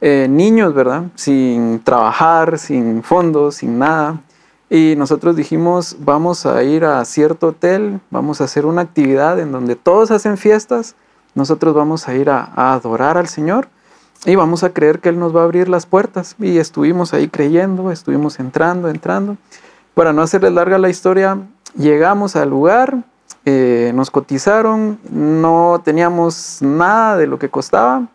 eh, 0.00 0.26
niños, 0.28 0.74
¿verdad? 0.74 1.04
Sin 1.14 1.80
trabajar, 1.80 2.58
sin 2.58 3.02
fondos, 3.02 3.56
sin 3.56 3.78
nada. 3.78 4.20
Y 4.68 4.94
nosotros 4.96 5.36
dijimos, 5.36 5.96
vamos 6.00 6.44
a 6.44 6.62
ir 6.62 6.84
a 6.84 7.04
cierto 7.04 7.48
hotel, 7.48 8.00
vamos 8.10 8.40
a 8.40 8.44
hacer 8.44 8.66
una 8.66 8.82
actividad 8.82 9.38
en 9.38 9.52
donde 9.52 9.76
todos 9.76 10.10
hacen 10.10 10.36
fiestas, 10.36 10.96
nosotros 11.34 11.74
vamos 11.74 12.08
a 12.08 12.14
ir 12.14 12.30
a, 12.30 12.50
a 12.56 12.72
adorar 12.72 13.16
al 13.16 13.28
Señor 13.28 13.68
y 14.24 14.34
vamos 14.34 14.64
a 14.64 14.70
creer 14.70 15.00
que 15.00 15.08
Él 15.08 15.18
nos 15.18 15.34
va 15.34 15.42
a 15.42 15.44
abrir 15.44 15.68
las 15.68 15.86
puertas. 15.86 16.34
Y 16.38 16.58
estuvimos 16.58 17.14
ahí 17.14 17.28
creyendo, 17.28 17.92
estuvimos 17.92 18.40
entrando, 18.40 18.88
entrando. 18.88 19.36
Para 19.96 20.12
no 20.12 20.20
hacerles 20.20 20.52
larga 20.52 20.76
la 20.76 20.90
historia, 20.90 21.38
llegamos 21.74 22.36
al 22.36 22.50
lugar, 22.50 22.98
eh, 23.46 23.92
nos 23.94 24.10
cotizaron, 24.10 24.98
no 25.10 25.80
teníamos 25.82 26.58
nada 26.60 27.16
de 27.16 27.26
lo 27.26 27.38
que 27.38 27.48
costaba, 27.48 28.06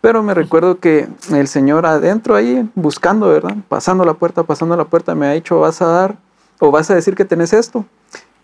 pero 0.00 0.24
me 0.24 0.34
recuerdo 0.34 0.80
que 0.80 1.06
el 1.30 1.46
señor 1.46 1.86
adentro 1.86 2.34
ahí, 2.34 2.68
buscando, 2.74 3.28
¿verdad? 3.28 3.54
Pasando 3.68 4.04
la 4.04 4.14
puerta, 4.14 4.42
pasando 4.42 4.76
la 4.76 4.86
puerta, 4.86 5.14
me 5.14 5.28
ha 5.28 5.30
dicho, 5.30 5.60
vas 5.60 5.80
a 5.80 5.86
dar 5.86 6.16
o 6.58 6.72
vas 6.72 6.90
a 6.90 6.96
decir 6.96 7.14
que 7.14 7.24
tenés 7.24 7.52
esto. 7.52 7.84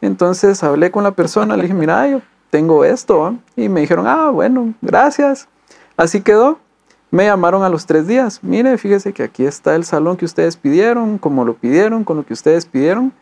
Entonces 0.00 0.62
hablé 0.62 0.92
con 0.92 1.02
la 1.02 1.11
persona, 1.11 1.57
le 1.57 1.62
dije, 1.62 1.74
mira, 1.74 2.07
yo 2.07 2.20
tengo 2.50 2.85
esto. 2.85 3.26
¿ah?". 3.26 3.35
Y 3.57 3.68
me 3.68 3.80
dijeron, 3.80 4.07
ah, 4.07 4.30
bueno, 4.30 4.72
gracias. 4.80 5.48
Así 5.96 6.20
quedó. 6.20 6.61
Me 7.14 7.27
llamaron 7.27 7.62
a 7.62 7.68
los 7.68 7.87
tres 7.87 8.09
días. 8.09 8.40
Mire, 8.42 8.77
fíjese 8.77 9.12
que 9.12 9.22
aquí 9.22 9.46
está 9.46 9.77
el 9.77 9.85
salón 9.85 10.16
que 10.16 10.24
ustedes 10.24 10.57
pidieron, 10.57 11.18
como 11.18 11.44
lo 11.44 11.55
pidieron, 11.55 12.03
con 12.03 12.16
lo 12.16 12.27
que 12.27 12.33
ustedes 12.33 12.66
pidieron. 12.66 13.12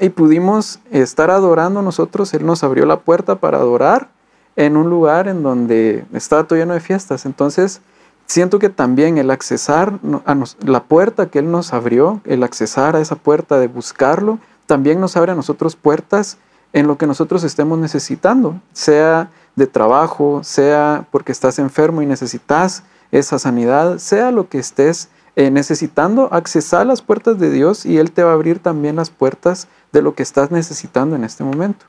Y 0.00 0.08
pudimos 0.08 0.80
estar 0.90 1.30
adorando 1.30 1.82
nosotros. 1.82 2.32
Él 2.32 2.46
nos 2.46 2.64
abrió 2.64 2.86
la 2.86 3.00
puerta 3.00 3.34
para 3.34 3.58
adorar 3.58 4.08
en 4.56 4.78
un 4.78 4.88
lugar 4.88 5.28
en 5.28 5.42
donde 5.42 6.06
estaba 6.14 6.44
todo 6.44 6.58
lleno 6.58 6.72
de 6.72 6.80
fiestas. 6.80 7.26
Entonces, 7.26 7.82
siento 8.24 8.58
que 8.58 8.70
también 8.70 9.18
el 9.18 9.30
accesar 9.30 9.98
a 10.24 10.36
la 10.64 10.84
puerta 10.84 11.26
que 11.26 11.40
Él 11.40 11.50
nos 11.50 11.74
abrió, 11.74 12.22
el 12.24 12.44
accesar 12.44 12.96
a 12.96 13.00
esa 13.00 13.16
puerta 13.16 13.58
de 13.58 13.68
buscarlo, 13.68 14.38
también 14.64 15.00
nos 15.00 15.18
abre 15.18 15.32
a 15.32 15.34
nosotros 15.34 15.76
puertas 15.76 16.38
en 16.72 16.86
lo 16.86 16.96
que 16.96 17.06
nosotros 17.06 17.44
estemos 17.44 17.78
necesitando, 17.78 18.58
sea 18.72 19.28
de 19.54 19.66
trabajo, 19.66 20.40
sea 20.42 21.06
porque 21.10 21.30
estás 21.30 21.58
enfermo 21.58 22.00
y 22.00 22.06
necesitas 22.06 22.84
esa 23.18 23.38
sanidad, 23.38 23.98
sea 23.98 24.30
lo 24.30 24.48
que 24.48 24.58
estés 24.58 25.08
eh, 25.36 25.50
necesitando, 25.50 26.32
accesar 26.32 26.82
a 26.82 26.84
las 26.84 27.02
puertas 27.02 27.38
de 27.38 27.50
Dios 27.50 27.86
y 27.86 27.98
Él 27.98 28.12
te 28.12 28.22
va 28.22 28.30
a 28.30 28.34
abrir 28.34 28.58
también 28.58 28.96
las 28.96 29.10
puertas 29.10 29.68
de 29.92 30.02
lo 30.02 30.14
que 30.14 30.22
estás 30.22 30.50
necesitando 30.50 31.16
en 31.16 31.24
este 31.24 31.42
momento. 31.44 31.86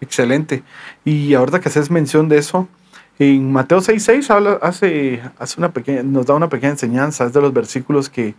Excelente. 0.00 0.62
Y 1.04 1.34
ahorita 1.34 1.60
que 1.60 1.68
haces 1.68 1.90
mención 1.90 2.28
de 2.28 2.38
eso, 2.38 2.68
en 3.18 3.50
Mateo 3.52 3.78
6.6 3.78 4.30
habla, 4.30 4.58
hace, 4.62 5.20
hace 5.38 5.58
una 5.58 5.72
pequeña, 5.72 6.02
nos 6.02 6.26
da 6.26 6.34
una 6.34 6.48
pequeña 6.48 6.72
enseñanza, 6.72 7.24
es 7.24 7.32
de 7.32 7.40
los 7.40 7.52
versículos 7.52 8.08
que, 8.08 8.34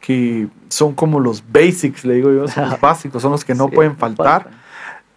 que 0.00 0.48
son 0.68 0.94
como 0.94 1.18
los 1.20 1.42
basics, 1.50 2.04
le 2.04 2.14
digo 2.14 2.32
yo, 2.32 2.48
son 2.48 2.70
los 2.70 2.80
básicos, 2.82 3.22
son 3.22 3.32
los 3.32 3.44
que 3.44 3.54
no 3.54 3.68
Sí, 3.68 3.74
pueden 3.74 3.96
faltar. 3.96 4.42
faltan. 4.44 4.60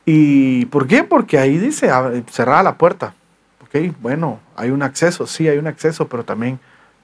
¿Y 0.05 0.65
por 0.67 0.87
qué? 0.87 1.03
Porque 1.03 1.37
ahí 1.37 1.57
dice 1.57 1.89
cerrada 2.31 2.63
la 2.63 2.77
puerta. 2.77 3.13
Ok, 3.73 3.95
bueno, 4.01 4.39
hay 4.57 4.69
un 4.69 4.83
acceso, 4.83 5.25
sí, 5.25 5.47
hay 5.47 5.57
un 5.57 5.67
acceso, 5.67 6.07
pero 6.09 6.25
también 6.25 6.59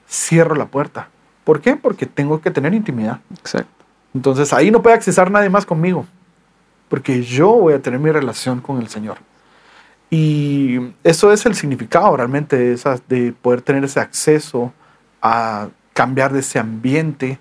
cierro 0.08 0.54
la 0.54 0.66
puerta. 0.66 1.08
¿Por 1.44 1.62
qué? 1.62 1.76
Porque 1.76 2.04
tengo 2.04 2.42
que 2.42 2.50
tener 2.50 2.74
intimidad. 2.74 3.20
Exacto. 3.30 3.84
Entonces 4.14 4.52
ahí 4.52 4.70
no 4.70 4.82
puede 4.82 4.96
accesar 4.96 5.30
nadie 5.30 5.48
más 5.48 5.64
conmigo, 5.64 6.04
porque 6.88 7.22
yo 7.22 7.52
voy 7.52 7.72
a 7.72 7.80
tener 7.80 7.98
mi 7.98 8.10
relación 8.10 8.60
con 8.60 8.78
el 8.78 8.88
Señor. 8.88 9.16
Y 10.10 10.78
eso 11.04 11.32
es 11.32 11.44
el 11.46 11.54
significado 11.54 12.14
realmente 12.16 12.56
de, 12.56 12.72
esas, 12.72 13.06
de 13.08 13.32
poder 13.32 13.62
tener 13.62 13.84
ese 13.84 14.00
acceso 14.00 14.72
a 15.22 15.68
cambiar 15.94 16.32
de 16.32 16.40
ese 16.40 16.58
ambiente. 16.58 17.38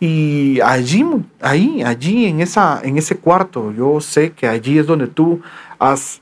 Y 0.00 0.60
allí, 0.60 1.04
ahí, 1.40 1.82
allí 1.82 2.26
en, 2.26 2.40
esa, 2.40 2.80
en 2.82 2.96
ese 2.98 3.16
cuarto, 3.16 3.72
yo 3.72 4.00
sé 4.00 4.32
que 4.32 4.48
allí 4.48 4.78
es 4.78 4.86
donde 4.86 5.06
tú 5.06 5.40
has 5.78 6.20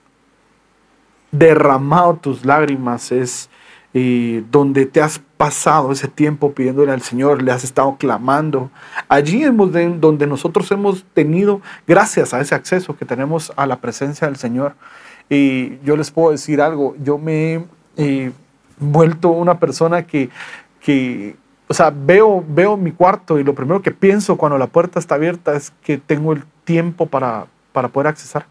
derramado 1.32 2.14
tus 2.16 2.44
lágrimas, 2.44 3.10
es 3.10 3.50
eh, 3.94 4.44
donde 4.50 4.86
te 4.86 5.02
has 5.02 5.20
pasado 5.36 5.92
ese 5.92 6.08
tiempo 6.08 6.52
pidiéndole 6.52 6.92
al 6.92 7.02
Señor, 7.02 7.42
le 7.42 7.50
has 7.50 7.64
estado 7.64 7.96
clamando. 7.98 8.70
Allí 9.08 9.42
es 9.42 9.50
donde, 9.54 10.26
nosotros 10.26 10.70
hemos 10.70 11.04
tenido, 11.14 11.60
gracias 11.86 12.32
a 12.32 12.40
ese 12.40 12.54
acceso 12.54 12.96
que 12.96 13.04
tenemos 13.04 13.52
a 13.56 13.66
la 13.66 13.80
presencia 13.80 14.28
del 14.28 14.36
Señor. 14.36 14.74
Y 15.28 15.78
yo 15.80 15.96
les 15.96 16.10
puedo 16.10 16.30
decir 16.30 16.60
algo, 16.60 16.94
yo 17.02 17.18
me 17.18 17.54
he 17.54 17.64
eh, 17.96 18.32
vuelto 18.78 19.30
una 19.30 19.58
persona 19.58 20.06
que, 20.06 20.30
que 20.80 21.36
o 21.68 21.74
sea, 21.74 21.90
veo, 21.94 22.44
veo 22.46 22.76
mi 22.76 22.92
cuarto 22.92 23.38
y 23.38 23.44
lo 23.44 23.54
primero 23.54 23.82
que 23.82 23.90
pienso 23.90 24.36
cuando 24.36 24.58
la 24.58 24.66
puerta 24.66 24.98
está 24.98 25.14
abierta 25.14 25.54
es 25.54 25.72
que 25.82 25.96
tengo 25.98 26.32
el 26.32 26.44
tiempo 26.64 27.06
para, 27.06 27.46
para 27.72 27.88
poder 27.88 28.08
accesar. 28.08 28.46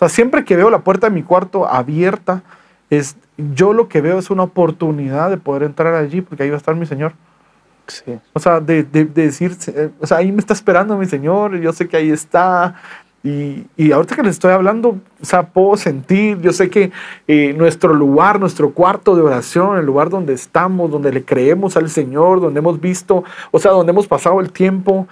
Sea, 0.00 0.08
siempre 0.08 0.44
que 0.44 0.56
veo 0.56 0.70
la 0.70 0.80
puerta 0.80 1.08
de 1.08 1.14
mi 1.14 1.22
cuarto 1.22 1.68
abierta, 1.68 2.42
es, 2.90 3.16
yo 3.54 3.72
lo 3.72 3.86
que 3.88 4.00
veo 4.00 4.18
es 4.18 4.30
una 4.30 4.42
oportunidad 4.42 5.30
de 5.30 5.36
poder 5.36 5.62
entrar 5.62 5.94
allí 5.94 6.22
porque 6.22 6.42
ahí 6.42 6.50
va 6.50 6.56
a 6.56 6.58
estar 6.58 6.74
mi 6.74 6.86
Señor. 6.86 7.12
Sí. 7.86 8.18
O 8.32 8.40
sea, 8.40 8.60
de, 8.60 8.82
de- 8.82 9.04
de 9.04 9.22
decir, 9.26 9.56
eh, 9.68 9.90
o 10.00 10.06
sea, 10.06 10.16
ahí 10.18 10.32
me 10.32 10.38
está 10.40 10.54
esperando 10.54 10.96
mi 10.96 11.06
Señor, 11.06 11.56
yo 11.60 11.72
sé 11.72 11.86
que 11.86 11.96
ahí 11.96 12.10
está. 12.10 12.74
Y, 13.22 13.66
y 13.76 13.92
ahorita 13.92 14.16
que 14.16 14.22
les 14.22 14.30
estoy 14.32 14.52
hablando, 14.52 14.96
o 15.20 15.24
sea, 15.24 15.42
puedo 15.42 15.76
sentir, 15.76 16.40
yo 16.40 16.52
sé 16.54 16.70
que 16.70 16.90
eh, 17.28 17.52
nuestro 17.52 17.92
lugar, 17.92 18.40
nuestro 18.40 18.70
cuarto 18.70 19.14
de 19.14 19.20
oración, 19.20 19.76
el 19.76 19.84
lugar 19.84 20.08
donde 20.08 20.32
estamos, 20.32 20.90
donde 20.90 21.12
le 21.12 21.22
creemos 21.22 21.76
al 21.76 21.90
Señor, 21.90 22.40
donde 22.40 22.60
hemos 22.60 22.80
visto, 22.80 23.22
o 23.50 23.58
sea, 23.58 23.72
donde 23.72 23.92
hemos 23.92 24.06
pasado 24.06 24.40
el 24.40 24.50
tiempo 24.50 25.06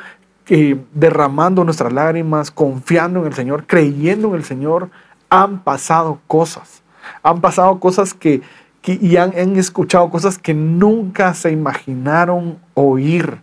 eh, 0.49 0.81
derramando 0.95 1.65
nuestras 1.65 1.93
lágrimas, 1.93 2.51
confiando 2.51 3.21
en 3.21 3.27
el 3.27 3.35
Señor, 3.35 3.65
creyendo 3.67 4.29
en 4.29 4.35
el 4.37 4.45
Señor, 4.45 4.91
han 5.31 5.63
pasado 5.63 6.21
cosas. 6.27 6.83
Han 7.23 7.41
pasado 7.41 7.79
cosas 7.81 8.15
que, 8.15 8.41
que- 8.83 8.99
y 9.01 9.17
han, 9.17 9.33
han 9.39 9.57
escuchado 9.57 10.11
cosas 10.11 10.39
que 10.39 10.55
nunca 10.55 11.35
se 11.35 11.51
imaginaron 11.51 12.59
oír. 12.75 13.39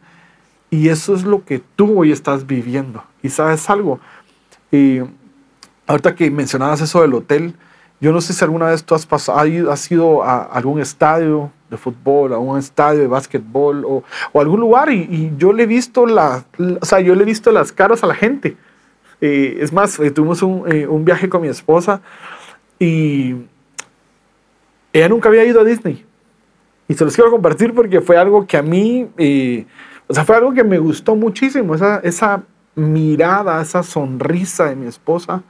Y 0.71 0.89
eso 0.89 1.13
es 1.15 1.23
lo 1.23 1.45
que 1.45 1.61
tú 1.75 1.99
hoy 1.99 2.11
estás 2.11 2.47
viviendo. 2.47 3.03
Y 3.21 3.29
sabes 3.29 3.69
algo, 3.69 3.99
y 4.71 4.99
ahorita 5.87 6.15
que 6.15 6.29
mencionabas 6.31 6.81
eso 6.81 7.01
del 7.01 7.13
hotel, 7.13 7.55
yo 8.01 8.11
no 8.11 8.19
sé 8.19 8.33
si 8.33 8.43
alguna 8.43 8.65
vez 8.67 8.83
tú 8.83 8.93
has, 8.93 9.05
pasado, 9.05 9.39
has 9.71 9.91
ido 9.91 10.23
a 10.23 10.41
algún 10.43 10.81
estadio 10.81 11.51
de 11.69 11.78
fútbol, 11.78 12.34
a 12.34 12.38
un 12.38 12.58
estadio 12.60 12.99
de 13.01 13.08
básquetbol 13.08 13.86
o, 13.86 14.04
o 14.34 14.41
algún 14.41 14.60
lugar 14.60 14.91
y, 14.91 15.01
y 15.10 15.34
yo 15.38 15.51
le 15.54 15.63
he 15.63 15.65
visto 15.67 16.06
la, 16.06 16.45
la- 16.58 16.78
o 16.82 16.86
sea, 16.86 16.99
yo 16.99 17.15
le 17.15 17.23
he 17.23 17.25
visto 17.25 17.51
las 17.51 17.71
caras 17.71 18.04
a 18.04 18.08
la 18.08 18.15
gente. 18.15 18.56
Eh, 19.21 19.58
es 19.62 19.71
más, 19.73 19.99
eh, 19.99 20.12
tuvimos 20.12 20.41
un, 20.43 20.63
eh, 20.71 20.86
un 20.88 21.04
viaje 21.06 21.30
con 21.30 21.41
mi 21.41 21.47
esposa 21.47 22.01
y 22.78 23.36
ella 24.93 25.10
nunca 25.10 25.30
había 25.30 25.43
ido 25.45 25.62
a 25.62 25.63
Disney. 25.63 26.06
Y 26.88 26.93
se 26.93 27.04
los 27.04 27.15
quiero 27.15 27.32
compartir 27.32 27.73
porque 27.73 28.01
fue 28.01 28.17
algo 28.17 28.45
que 28.45 28.58
a 28.58 28.62
mí, 28.62 29.08
eh, 29.17 29.65
o 30.08 30.13
sea, 30.13 30.23
fue 30.23 30.36
algo 30.36 30.54
que 30.54 30.63
me 30.63 30.78
gustó 30.78 31.15
muchísimo. 31.15 31.73
Esa, 31.75 31.97
esa 31.99 32.43
mirada, 32.75 33.62
esa 33.62 33.82
sonrisa 33.84 34.65
de 34.65 34.75
mi 34.75 34.86
esposa, 34.86 35.41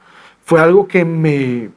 fue 0.44 0.60
algo 0.60 0.88
que 0.88 1.04
me, 1.04 1.70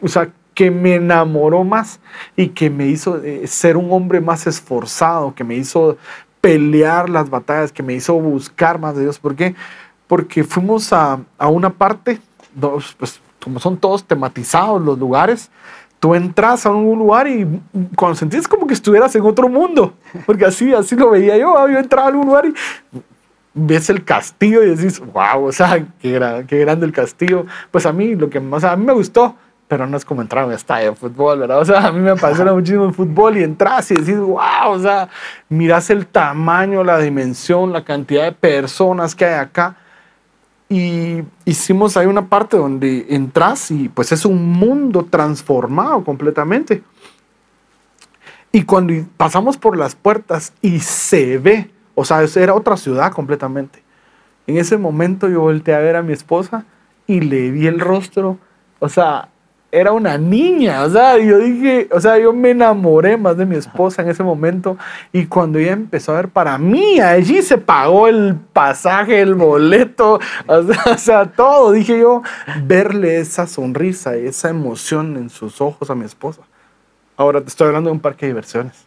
o 0.00 0.08
sea, 0.08 0.30
que 0.54 0.70
me 0.70 0.96
enamoró 0.96 1.64
más 1.64 2.00
y 2.36 2.48
que 2.48 2.68
me 2.70 2.86
hizo 2.86 3.18
eh, 3.22 3.46
ser 3.46 3.76
un 3.76 3.90
hombre 3.92 4.20
más 4.20 4.46
esforzado, 4.46 5.34
que 5.34 5.44
me 5.44 5.54
hizo 5.54 5.96
pelear 6.40 7.08
las 7.08 7.30
batallas, 7.30 7.72
que 7.72 7.82
me 7.82 7.94
hizo 7.94 8.14
buscar 8.14 8.78
más 8.78 8.94
de 8.96 9.02
Dios. 9.02 9.18
¿Por 9.18 9.34
qué? 9.36 9.54
Porque 10.06 10.44
fuimos 10.44 10.92
a, 10.92 11.20
a 11.38 11.48
una 11.48 11.70
parte, 11.70 12.18
pues 12.98 13.20
como 13.42 13.58
son 13.60 13.76
todos 13.76 14.04
tematizados 14.04 14.80
los 14.82 14.98
lugares, 14.98 15.50
tú 16.00 16.14
entras 16.14 16.66
a 16.66 16.70
un 16.70 16.98
lugar 16.98 17.28
y 17.28 17.46
cuando 17.96 18.16
sentís 18.16 18.46
como 18.48 18.66
que 18.66 18.74
estuvieras 18.74 19.14
en 19.14 19.22
otro 19.22 19.48
mundo, 19.48 19.94
porque 20.26 20.44
así, 20.44 20.74
así 20.74 20.96
lo 20.96 21.10
veía 21.10 21.38
yo, 21.38 21.54
¿va? 21.54 21.70
yo 21.70 21.78
entraba 21.78 22.06
a 22.06 22.10
algún 22.10 22.26
lugar 22.26 22.44
y 22.46 22.54
ves 23.54 23.88
el 23.90 24.04
castillo 24.04 24.62
y 24.62 24.74
decís, 24.74 24.98
wow, 25.00 25.44
o 25.44 25.52
sea, 25.52 25.86
qué, 26.00 26.18
gra- 26.18 26.44
qué 26.46 26.58
grande 26.58 26.86
el 26.86 26.92
castillo. 26.92 27.46
Pues 27.70 27.86
a 27.86 27.92
mí, 27.92 28.14
lo 28.14 28.30
que 28.30 28.40
más, 28.40 28.64
a 28.64 28.74
mí 28.76 28.84
me 28.84 28.92
gustó, 28.94 29.36
pero 29.72 29.86
no 29.86 29.96
es 29.96 30.04
como 30.04 30.20
entrar 30.20 30.44
a 30.44 30.48
un 30.48 30.52
estadio 30.52 30.90
de 30.90 30.96
fútbol, 30.96 31.38
¿verdad? 31.38 31.58
O 31.58 31.64
sea, 31.64 31.86
a 31.86 31.92
mí 31.92 32.00
me 32.00 32.10
apasiona 32.10 32.52
muchísimo 32.52 32.84
el 32.84 32.92
fútbol 32.92 33.38
y 33.38 33.42
entras 33.42 33.90
y 33.90 33.94
decís, 33.94 34.18
wow, 34.18 34.68
o 34.68 34.78
sea, 34.78 35.08
miras 35.48 35.88
el 35.88 36.06
tamaño, 36.06 36.84
la 36.84 36.98
dimensión, 36.98 37.72
la 37.72 37.82
cantidad 37.82 38.24
de 38.24 38.32
personas 38.32 39.14
que 39.14 39.24
hay 39.24 39.32
acá. 39.32 39.76
Y 40.68 41.22
hicimos 41.46 41.96
ahí 41.96 42.04
una 42.04 42.26
parte 42.28 42.58
donde 42.58 43.06
entras 43.08 43.70
y 43.70 43.88
pues 43.88 44.12
es 44.12 44.26
un 44.26 44.46
mundo 44.46 45.06
transformado 45.08 46.04
completamente. 46.04 46.82
Y 48.52 48.64
cuando 48.64 48.92
pasamos 49.16 49.56
por 49.56 49.78
las 49.78 49.94
puertas 49.94 50.52
y 50.60 50.80
se 50.80 51.38
ve, 51.38 51.70
o 51.94 52.04
sea, 52.04 52.22
era 52.36 52.52
otra 52.52 52.76
ciudad 52.76 53.10
completamente. 53.10 53.82
En 54.46 54.58
ese 54.58 54.76
momento 54.76 55.30
yo 55.30 55.40
volteé 55.40 55.74
a 55.74 55.78
ver 55.78 55.96
a 55.96 56.02
mi 56.02 56.12
esposa 56.12 56.66
y 57.06 57.22
le 57.22 57.50
vi 57.50 57.68
el 57.68 57.80
rostro, 57.80 58.36
o 58.78 58.90
sea, 58.90 59.30
era 59.74 59.92
una 59.92 60.18
niña, 60.18 60.82
o 60.82 60.90
sea, 60.90 61.16
yo 61.16 61.38
dije, 61.38 61.88
o 61.90 61.98
sea, 61.98 62.18
yo 62.18 62.34
me 62.34 62.50
enamoré 62.50 63.16
más 63.16 63.38
de 63.38 63.46
mi 63.46 63.56
esposa 63.56 64.02
en 64.02 64.10
ese 64.10 64.22
momento 64.22 64.76
y 65.12 65.24
cuando 65.24 65.58
ella 65.58 65.72
empezó 65.72 66.12
a 66.12 66.16
ver 66.16 66.28
para 66.28 66.58
mí, 66.58 67.00
allí 67.00 67.40
se 67.40 67.56
pagó 67.56 68.06
el 68.06 68.36
pasaje, 68.52 69.22
el 69.22 69.34
boleto, 69.34 70.20
o 70.46 70.62
sea, 70.62 70.82
o 70.92 70.98
sea, 70.98 71.24
todo, 71.32 71.72
dije 71.72 71.98
yo, 71.98 72.22
verle 72.64 73.18
esa 73.18 73.46
sonrisa 73.46 74.14
esa 74.14 74.50
emoción 74.50 75.16
en 75.16 75.30
sus 75.30 75.60
ojos 75.62 75.88
a 75.88 75.94
mi 75.94 76.04
esposa. 76.04 76.42
Ahora 77.16 77.40
te 77.40 77.48
estoy 77.48 77.68
hablando 77.68 77.88
de 77.88 77.94
un 77.94 78.00
parque 78.00 78.26
de 78.26 78.32
diversiones. 78.32 78.86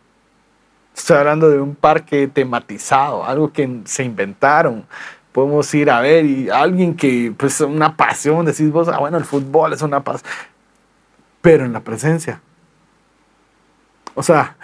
Estoy 0.95 1.17
hablando 1.17 1.49
de 1.49 1.59
un 1.59 1.73
parque 1.73 2.27
tematizado, 2.27 3.25
algo 3.25 3.51
que 3.51 3.81
se 3.85 4.03
inventaron. 4.03 4.85
Podemos 5.31 5.73
ir 5.73 5.89
a 5.89 5.99
ver 5.99 6.25
y 6.25 6.49
alguien 6.49 6.95
que, 6.95 7.33
pues, 7.35 7.59
una 7.61 7.97
pasión, 7.97 8.45
decís 8.45 8.71
vos, 8.71 8.87
ah, 8.87 8.99
bueno, 8.99 9.17
el 9.17 9.25
fútbol 9.25 9.73
es 9.73 9.81
una 9.81 10.03
pasión. 10.03 10.31
Pero 11.45 11.63
en 11.65 11.73
la 11.73 11.79
presencia. 11.79 12.41
O 14.15 14.23
sea, 14.23 14.55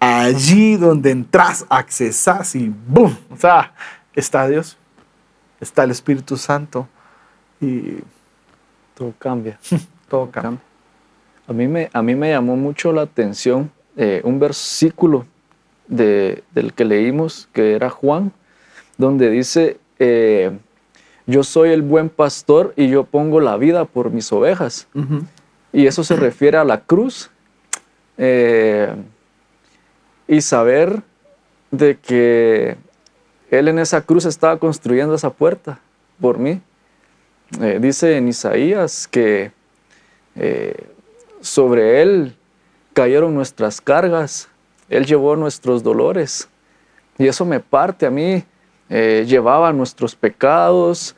allí 0.00 0.76
donde 0.76 1.10
entras, 1.10 1.64
accesas 1.68 2.54
y 2.54 2.68
¡boom! 2.86 3.16
O 3.30 3.36
sea, 3.36 3.72
está 4.14 4.46
Dios, 4.48 4.76
está 5.60 5.84
el 5.84 5.90
Espíritu 5.90 6.36
Santo 6.36 6.86
y 7.60 7.98
Todo 8.94 9.14
cambia. 9.18 9.58
todo 10.08 10.30
cambia. 10.30 10.60
A 11.46 11.52
mí 11.52 11.66
me, 11.66 11.88
a 11.92 12.02
mí 12.02 12.14
me 12.14 12.30
llamó 12.30 12.56
mucho 12.56 12.92
la 12.92 13.02
atención 13.02 13.70
eh, 13.96 14.20
un 14.24 14.38
versículo 14.38 15.24
de- 15.86 16.42
del 16.52 16.74
que 16.74 16.84
leímos, 16.84 17.48
que 17.52 17.72
era 17.74 17.88
Juan, 17.88 18.32
donde 18.98 19.30
dice, 19.30 19.78
eh, 19.98 20.58
yo 21.26 21.42
soy 21.44 21.70
el 21.70 21.82
buen 21.82 22.08
pastor 22.10 22.74
y 22.76 22.88
yo 22.88 23.04
pongo 23.04 23.40
la 23.40 23.56
vida 23.56 23.84
por 23.86 24.10
mis 24.10 24.30
ovejas. 24.32 24.88
Y 25.72 25.86
eso 25.86 26.02
se 26.04 26.16
refiere 26.16 26.56
a 26.56 26.64
la 26.64 26.80
cruz. 26.80 27.30
Eh, 28.16 28.94
y 30.26 30.40
saber 30.40 31.02
de 31.70 31.96
que 31.96 32.76
Él 33.50 33.68
en 33.68 33.78
esa 33.78 34.02
cruz 34.02 34.24
estaba 34.24 34.58
construyendo 34.58 35.14
esa 35.14 35.30
puerta 35.30 35.80
por 36.20 36.38
mí. 36.38 36.60
Eh, 37.60 37.78
dice 37.80 38.16
en 38.16 38.28
Isaías 38.28 39.06
que 39.08 39.52
eh, 40.34 40.74
sobre 41.40 42.02
Él 42.02 42.36
cayeron 42.92 43.34
nuestras 43.34 43.80
cargas, 43.80 44.48
Él 44.88 45.06
llevó 45.06 45.36
nuestros 45.36 45.82
dolores. 45.82 46.48
y 47.18 47.26
eso 47.26 47.44
me 47.44 47.60
parte 47.60 48.06
a 48.06 48.10
mí. 48.10 48.44
Llevaba 48.90 49.70
nuestros 49.74 50.16
pecados. 50.16 51.14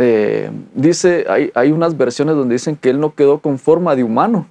Eh, 0.00 0.50
dice, 0.74 1.26
hay, 1.28 1.50
hay, 1.54 1.72
unas 1.72 1.96
versiones 1.96 2.36
donde 2.36 2.54
dicen 2.54 2.76
que 2.76 2.90
Él 2.90 3.00
no 3.00 3.14
quedó 3.14 3.40
con 3.40 3.58
forma 3.58 3.96
de 3.96 4.04
humano. 4.04 4.46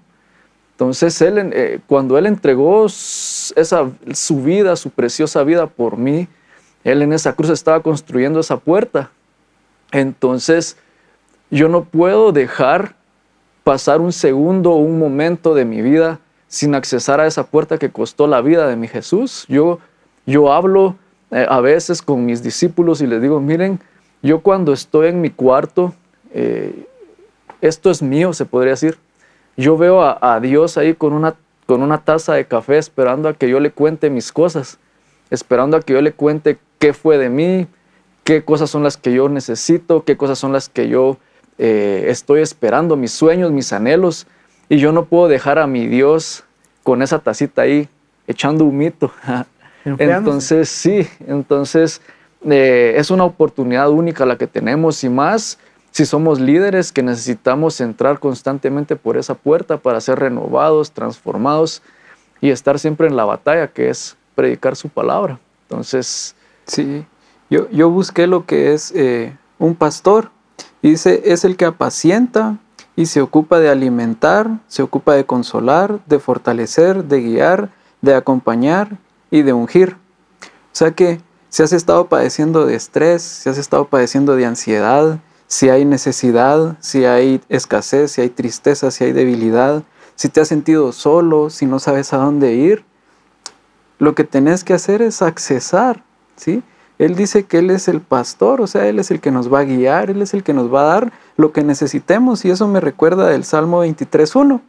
Entonces, 0.77 1.19
él, 1.21 1.39
eh, 1.53 1.79
cuando 1.87 2.17
Él 2.17 2.27
entregó 2.27 2.85
esa, 2.85 3.89
su 4.13 4.43
vida, 4.43 4.75
su 4.75 4.89
preciosa 4.91 5.43
vida 5.43 5.65
por 5.65 5.97
mí, 5.97 6.27
Él 6.83 7.01
en 7.01 7.13
esa 7.13 7.33
cruz 7.33 7.49
estaba 7.49 7.81
construyendo 7.81 8.39
esa 8.39 8.57
puerta. 8.57 9.09
Entonces, 9.91 10.77
yo 11.49 11.69
no 11.69 11.85
puedo 11.85 12.31
dejar 12.31 12.95
pasar 13.63 14.01
un 14.01 14.11
segundo 14.11 14.73
o 14.73 14.77
un 14.77 14.99
momento 14.99 15.55
de 15.55 15.65
mi 15.65 15.81
vida 15.81 16.19
sin 16.47 16.75
accesar 16.75 17.19
a 17.21 17.25
esa 17.25 17.47
puerta 17.47 17.77
que 17.77 17.89
costó 17.89 18.27
la 18.27 18.41
vida 18.41 18.67
de 18.67 18.75
mi 18.75 18.87
Jesús. 18.87 19.45
Yo, 19.47 19.79
yo 20.25 20.53
hablo 20.53 20.95
eh, 21.31 21.47
a 21.49 21.59
veces 21.59 22.01
con 22.01 22.23
mis 22.25 22.43
discípulos 22.43 23.01
y 23.01 23.07
les 23.07 23.21
digo, 23.21 23.39
miren, 23.39 23.79
yo 24.27 24.41
cuando 24.41 24.73
estoy 24.73 25.07
en 25.07 25.21
mi 25.21 25.29
cuarto, 25.29 25.93
eh, 26.33 26.85
esto 27.61 27.89
es 27.89 28.01
mío, 28.01 28.33
se 28.33 28.45
podría 28.45 28.71
decir. 28.71 28.97
Yo 29.55 29.77
veo 29.77 30.01
a, 30.03 30.39
Dios 30.41 30.77
ahí 30.77 30.93
con 30.93 31.13
una, 31.13 31.35
con 31.65 31.81
una 31.81 31.99
taza 31.99 32.33
de 32.33 32.45
café 32.45 32.77
esperando 32.77 33.29
a 33.29 33.33
que 33.33 33.49
yo 33.49 33.59
le 33.59 33.71
cuente 33.71 34.09
mis 34.09 34.31
cosas, 34.31 34.79
esperando 35.31 35.77
a 35.77 35.81
que 35.81 35.93
yo 35.93 36.01
le 36.01 36.11
cuente 36.11 36.59
qué 36.77 36.93
fue 36.93 37.17
de 37.17 37.29
mí, 37.29 37.67
qué 38.23 38.43
cosas 38.43 38.69
son 38.69 38.83
las 38.83 38.97
que 38.97 39.13
yo 39.13 39.29
necesito, 39.29 40.03
qué 40.03 40.17
cosas 40.17 40.37
son 40.37 40.51
las 40.51 40.69
que 40.69 40.89
yo 40.89 41.17
eh, 41.57 42.05
estoy 42.09 42.41
esperando, 42.41 42.97
mis 42.97 43.13
sueños, 43.13 43.51
mis 43.51 43.71
anhelos. 43.71 44.27
Y 44.69 44.77
yo 44.77 44.91
no 44.91 45.05
puedo 45.05 45.29
dejar 45.29 45.57
a 45.57 45.65
mi 45.67 45.87
Dios 45.87 46.43
con 46.83 47.01
esa 47.01 47.19
tacita 47.19 47.61
ahí 47.61 47.87
echando 48.27 48.65
humito. 48.65 49.11
entonces, 49.85 50.67
sí, 50.67 51.07
entonces 51.25 52.01
eh, 52.45 52.93
es 52.97 53.11
una 53.11 53.23
oportunidad 53.23 53.89
única 53.89 54.25
la 54.25 54.37
que 54.37 54.47
tenemos 54.47 55.03
y 55.03 55.09
más 55.09 55.57
si 55.91 56.05
somos 56.05 56.39
líderes 56.39 56.91
que 56.91 57.01
necesitamos 57.01 57.81
entrar 57.81 58.19
constantemente 58.19 58.95
por 58.95 59.17
esa 59.17 59.33
puerta 59.33 59.77
para 59.77 59.99
ser 59.99 60.19
renovados, 60.19 60.91
transformados 60.91 61.81
y 62.39 62.51
estar 62.51 62.77
siempre 62.77 63.07
en 63.07 63.15
la 63.15 63.25
batalla 63.25 63.67
que 63.67 63.89
es 63.89 64.15
predicar 64.35 64.75
su 64.75 64.89
palabra. 64.89 65.39
Entonces, 65.63 66.35
sí, 66.65 67.03
yo, 67.49 67.69
yo 67.71 67.89
busqué 67.89 68.27
lo 68.27 68.45
que 68.45 68.73
es 68.73 68.91
eh, 68.95 69.35
un 69.57 69.73
pastor. 69.73 70.29
Dice, 70.83 71.23
es 71.25 71.43
el 71.43 71.57
que 71.57 71.65
apacienta 71.65 72.57
y 72.95 73.07
se 73.07 73.21
ocupa 73.21 73.59
de 73.59 73.69
alimentar, 73.69 74.59
se 74.67 74.83
ocupa 74.83 75.15
de 75.15 75.25
consolar, 75.25 75.99
de 76.05 76.19
fortalecer, 76.19 77.05
de 77.05 77.21
guiar, 77.21 77.69
de 78.01 78.13
acompañar 78.13 78.97
y 79.31 79.41
de 79.41 79.53
ungir. 79.53 79.95
O 80.43 80.73
sea 80.73 80.91
que 80.91 81.19
si 81.49 81.63
has 81.63 81.73
estado 81.73 82.07
padeciendo 82.07 82.65
de 82.65 82.75
estrés, 82.75 83.21
si 83.21 83.49
has 83.49 83.57
estado 83.57 83.85
padeciendo 83.85 84.35
de 84.35 84.45
ansiedad, 84.45 85.19
si 85.47 85.69
hay 85.69 85.85
necesidad, 85.85 86.77
si 86.79 87.05
hay 87.05 87.41
escasez, 87.49 88.11
si 88.11 88.21
hay 88.21 88.29
tristeza, 88.29 88.91
si 88.91 89.05
hay 89.05 89.13
debilidad, 89.13 89.83
si 90.15 90.29
te 90.29 90.41
has 90.41 90.47
sentido 90.47 90.91
solo, 90.91 91.49
si 91.49 91.65
no 91.65 91.79
sabes 91.79 92.11
a 92.13 92.17
dónde 92.17 92.53
ir, 92.53 92.83
lo 93.99 94.13
que 94.13 94.23
tenés 94.23 94.63
que 94.63 94.73
hacer 94.73 95.01
es 95.01 95.21
accesar, 95.21 96.03
¿sí? 96.35 96.63
Él 96.99 97.15
dice 97.15 97.45
que 97.45 97.59
Él 97.59 97.69
es 97.69 97.87
el 97.87 98.01
pastor, 98.01 98.61
o 98.61 98.67
sea, 98.67 98.87
Él 98.87 98.99
es 98.99 99.11
el 99.11 99.21
que 99.21 99.31
nos 99.31 99.53
va 99.53 99.59
a 99.59 99.63
guiar, 99.63 100.09
Él 100.09 100.21
es 100.21 100.33
el 100.33 100.43
que 100.43 100.53
nos 100.53 100.73
va 100.73 100.81
a 100.81 100.93
dar 100.93 101.13
lo 101.35 101.51
que 101.51 101.63
necesitemos. 101.63 102.43
Y 102.43 102.49
eso 102.49 102.67
me 102.67 102.79
recuerda 102.79 103.27
del 103.27 103.43
Salmo 103.43 103.85
23.1, 103.85 104.61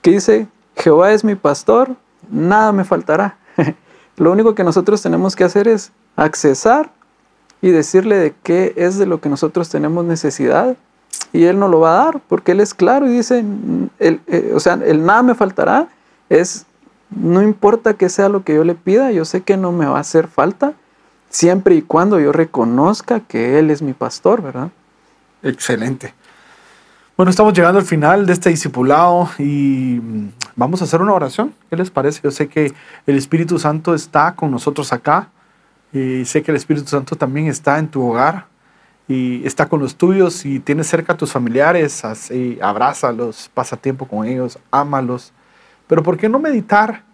que 0.00 0.12
dice, 0.12 0.46
Jehová 0.76 1.12
es 1.12 1.24
mi 1.24 1.34
pastor, 1.34 1.96
nada 2.30 2.70
me 2.72 2.84
faltará. 2.84 3.38
lo 4.16 4.30
único 4.30 4.54
que 4.54 4.62
nosotros 4.62 5.02
tenemos 5.02 5.34
que 5.34 5.44
hacer 5.44 5.66
es 5.66 5.90
accesar 6.16 6.90
y 7.60 7.70
decirle 7.70 8.16
de 8.16 8.34
qué 8.42 8.74
es 8.76 8.98
de 8.98 9.06
lo 9.06 9.20
que 9.20 9.28
nosotros 9.28 9.68
tenemos 9.68 10.04
necesidad. 10.04 10.76
Y 11.32 11.44
Él 11.44 11.58
nos 11.58 11.70
lo 11.70 11.80
va 11.80 11.92
a 11.92 12.04
dar, 12.04 12.20
porque 12.28 12.52
Él 12.52 12.60
es 12.60 12.74
claro 12.74 13.06
y 13.06 13.12
dice, 13.12 13.44
el, 13.98 14.20
eh, 14.26 14.52
o 14.54 14.60
sea, 14.60 14.74
el 14.74 15.04
nada 15.04 15.22
me 15.22 15.34
faltará 15.34 15.88
es, 16.28 16.66
no 17.10 17.42
importa 17.42 17.94
que 17.94 18.08
sea 18.08 18.28
lo 18.28 18.44
que 18.44 18.54
yo 18.54 18.64
le 18.64 18.74
pida, 18.74 19.12
yo 19.12 19.24
sé 19.24 19.42
que 19.42 19.56
no 19.56 19.72
me 19.72 19.86
va 19.86 19.98
a 19.98 20.00
hacer 20.00 20.28
falta 20.28 20.74
siempre 21.30 21.74
y 21.74 21.82
cuando 21.82 22.20
yo 22.20 22.32
reconozca 22.32 23.20
que 23.20 23.58
Él 23.58 23.70
es 23.70 23.82
mi 23.82 23.92
pastor, 23.92 24.42
¿verdad? 24.42 24.70
Excelente. 25.42 26.14
Bueno, 27.16 27.30
estamos 27.30 27.52
llegando 27.52 27.78
al 27.78 27.84
final 27.84 28.26
de 28.26 28.32
este 28.32 28.50
discipulado 28.50 29.30
y 29.38 30.00
vamos 30.56 30.80
a 30.80 30.84
hacer 30.84 31.00
una 31.00 31.12
oración. 31.12 31.54
¿Qué 31.70 31.76
les 31.76 31.90
parece? 31.90 32.20
Yo 32.24 32.30
sé 32.30 32.48
que 32.48 32.72
el 33.06 33.16
Espíritu 33.16 33.58
Santo 33.58 33.94
está 33.94 34.34
con 34.34 34.50
nosotros 34.50 34.92
acá 34.92 35.28
y 35.94 36.24
sé 36.26 36.42
que 36.42 36.50
el 36.50 36.56
Espíritu 36.56 36.88
Santo 36.88 37.16
también 37.16 37.46
está 37.46 37.78
en 37.78 37.88
tu 37.88 38.06
hogar 38.06 38.46
y 39.08 39.46
está 39.46 39.68
con 39.68 39.80
los 39.80 39.94
tuyos 39.94 40.44
y 40.44 40.58
tienes 40.58 40.88
cerca 40.88 41.12
a 41.12 41.16
tus 41.16 41.32
familiares, 41.32 42.04
así, 42.04 42.58
abrázalos, 42.60 43.50
pasa 43.54 43.76
tiempo 43.76 44.06
con 44.06 44.26
ellos, 44.26 44.58
ámalos. 44.70 45.32
Pero 45.86 46.02
¿por 46.02 46.16
qué 46.16 46.28
no 46.28 46.40
meditar 46.40 47.04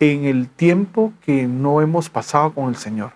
en 0.00 0.24
el 0.24 0.48
tiempo 0.48 1.12
que 1.24 1.46
no 1.46 1.82
hemos 1.82 2.08
pasado 2.08 2.52
con 2.54 2.68
el 2.70 2.76
Señor? 2.76 3.12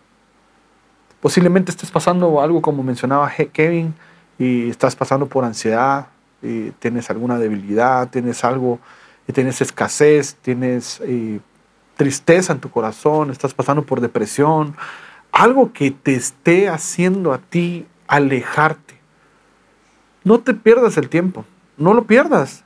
Posiblemente 1.21 1.71
estés 1.71 1.91
pasando 1.91 2.41
algo 2.41 2.61
como 2.61 2.83
mencionaba 2.83 3.33
Kevin 3.53 3.95
y 4.39 4.69
estás 4.71 4.95
pasando 4.95 5.27
por 5.27 5.45
ansiedad, 5.45 6.09
y 6.43 6.71
tienes 6.73 7.11
alguna 7.11 7.39
debilidad, 7.39 8.09
tienes 8.09 8.45
algo, 8.45 8.79
tienes 9.33 9.61
escasez, 9.61 10.37
tienes 10.37 11.01
eh, 11.05 11.41
tristeza 12.01 12.55
en 12.55 12.61
tu 12.61 12.71
corazón, 12.71 13.29
estás 13.31 13.53
pasando 13.53 13.83
por 13.83 14.01
depresión, 14.01 14.75
algo 15.33 15.75
que 15.75 15.91
te 15.91 16.15
esté 16.15 16.67
haciendo 16.71 17.35
a 17.35 17.37
ti 17.37 17.87
alejarte. 18.09 18.99
No 20.25 20.41
te 20.41 20.55
pierdas 20.55 20.97
el 20.97 21.11
tiempo, 21.11 21.45
no 21.77 21.93
lo 21.93 22.05
pierdas. 22.05 22.65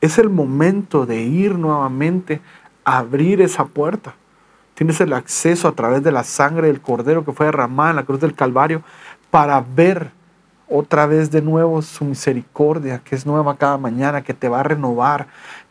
Es 0.00 0.18
el 0.18 0.28
momento 0.28 1.06
de 1.06 1.22
ir 1.22 1.54
nuevamente 1.56 2.40
a 2.84 2.98
abrir 2.98 3.40
esa 3.40 3.64
puerta. 3.66 4.16
Tienes 4.74 5.00
el 5.00 5.12
acceso 5.12 5.68
a 5.68 5.76
través 5.76 6.02
de 6.02 6.10
la 6.10 6.24
sangre 6.24 6.66
del 6.66 6.80
Cordero 6.80 7.24
que 7.24 7.30
fue 7.30 7.46
derramada 7.46 7.90
en 7.90 7.96
la 7.96 8.04
cruz 8.04 8.18
del 8.18 8.34
Calvario 8.34 8.82
para 9.30 9.60
ver 9.60 10.10
otra 10.68 11.06
vez 11.06 11.30
de 11.30 11.42
nuevo 11.42 11.80
su 11.80 12.04
misericordia, 12.04 13.02
que 13.04 13.14
es 13.14 13.24
nueva 13.24 13.56
cada 13.56 13.78
mañana, 13.78 14.22
que 14.22 14.34
te 14.34 14.48
va 14.48 14.58
a 14.58 14.64
renovar, 14.64 15.28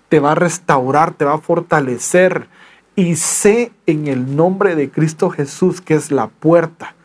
te 0.07 0.21
va 0.21 0.31
a 0.31 0.35
restaurar, 0.35 1.11
te 1.11 1.25
va 1.25 1.33
a 1.33 1.39
fortalecer. 1.39 2.47
Y 2.95 3.15
sé 3.15 3.71
en 3.85 4.07
el 4.07 4.35
nombre 4.35 4.75
de 4.75 4.91
Cristo 4.91 5.29
Jesús, 5.29 5.81
que 5.81 5.95
es 5.95 6.11
la 6.11 6.27
puerta, 6.27 6.95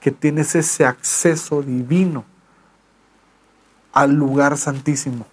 que 0.00 0.10
tienes 0.10 0.54
ese 0.54 0.84
acceso 0.84 1.62
divino 1.62 2.24
al 3.92 4.12
lugar 4.12 4.56
santísimo. 4.56 5.26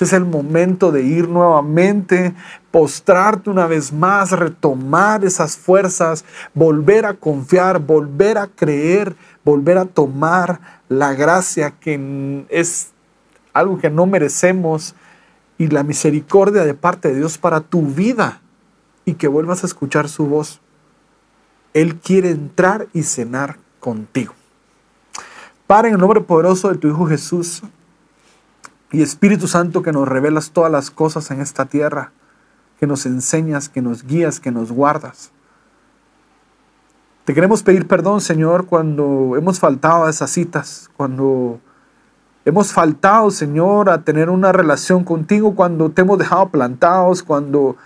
Es 0.00 0.14
el 0.14 0.24
momento 0.24 0.92
de 0.92 1.02
ir 1.02 1.28
nuevamente, 1.28 2.34
postrarte 2.70 3.50
una 3.50 3.66
vez 3.66 3.92
más, 3.92 4.30
retomar 4.30 5.26
esas 5.26 5.58
fuerzas, 5.58 6.24
volver 6.54 7.04
a 7.04 7.12
confiar, 7.14 7.80
volver 7.80 8.38
a 8.38 8.46
creer, 8.46 9.14
volver 9.44 9.76
a 9.76 9.84
tomar 9.84 10.60
la 10.88 11.12
gracia 11.12 11.72
que 11.72 12.46
es 12.48 12.92
algo 13.52 13.78
que 13.78 13.90
no 13.90 14.06
merecemos 14.06 14.94
y 15.58 15.66
la 15.66 15.82
misericordia 15.82 16.64
de 16.64 16.72
parte 16.72 17.08
de 17.08 17.16
Dios 17.16 17.36
para 17.36 17.60
tu 17.60 17.82
vida 17.82 18.40
y 19.04 19.14
que 19.14 19.28
vuelvas 19.28 19.62
a 19.62 19.66
escuchar 19.66 20.08
su 20.08 20.26
voz. 20.26 20.60
Él 21.74 21.96
quiere 21.96 22.30
entrar 22.30 22.88
y 22.92 23.02
cenar 23.02 23.58
contigo. 23.78 24.34
Para 25.66 25.88
en 25.88 25.94
el 25.94 26.00
nombre 26.00 26.20
poderoso 26.20 26.68
de 26.68 26.78
tu 26.78 26.88
Hijo 26.88 27.06
Jesús, 27.06 27.62
y 28.92 29.02
Espíritu 29.02 29.46
Santo 29.46 29.82
que 29.82 29.92
nos 29.92 30.08
revelas 30.08 30.50
todas 30.50 30.70
las 30.70 30.90
cosas 30.90 31.30
en 31.30 31.40
esta 31.40 31.66
tierra, 31.66 32.12
que 32.78 32.86
nos 32.86 33.06
enseñas, 33.06 33.68
que 33.68 33.82
nos 33.82 34.04
guías, 34.04 34.40
que 34.40 34.50
nos 34.50 34.72
guardas. 34.72 35.30
Te 37.24 37.34
queremos 37.34 37.62
pedir 37.62 37.86
perdón, 37.86 38.20
Señor, 38.20 38.66
cuando 38.66 39.36
hemos 39.36 39.60
faltado 39.60 40.06
a 40.06 40.10
esas 40.10 40.30
citas, 40.30 40.90
cuando 40.96 41.60
hemos 42.44 42.72
faltado, 42.72 43.30
Señor, 43.30 43.90
a 43.90 44.02
tener 44.02 44.30
una 44.30 44.50
relación 44.50 45.04
contigo, 45.04 45.54
cuando 45.54 45.90
te 45.90 46.02
hemos 46.02 46.18
dejado 46.18 46.48
plantados, 46.48 47.22
cuando 47.22 47.76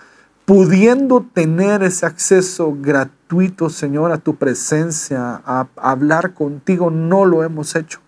pudiendo 0.45 1.25
tener 1.33 1.83
ese 1.83 2.05
acceso 2.05 2.75
gratuito, 2.79 3.69
Señor, 3.69 4.11
a 4.11 4.17
tu 4.17 4.35
presencia, 4.35 5.41
a 5.43 5.67
hablar 5.77 6.33
contigo, 6.33 6.91
no 6.91 7.25
lo 7.25 7.43
hemos 7.43 7.75
hecho. 7.75 7.99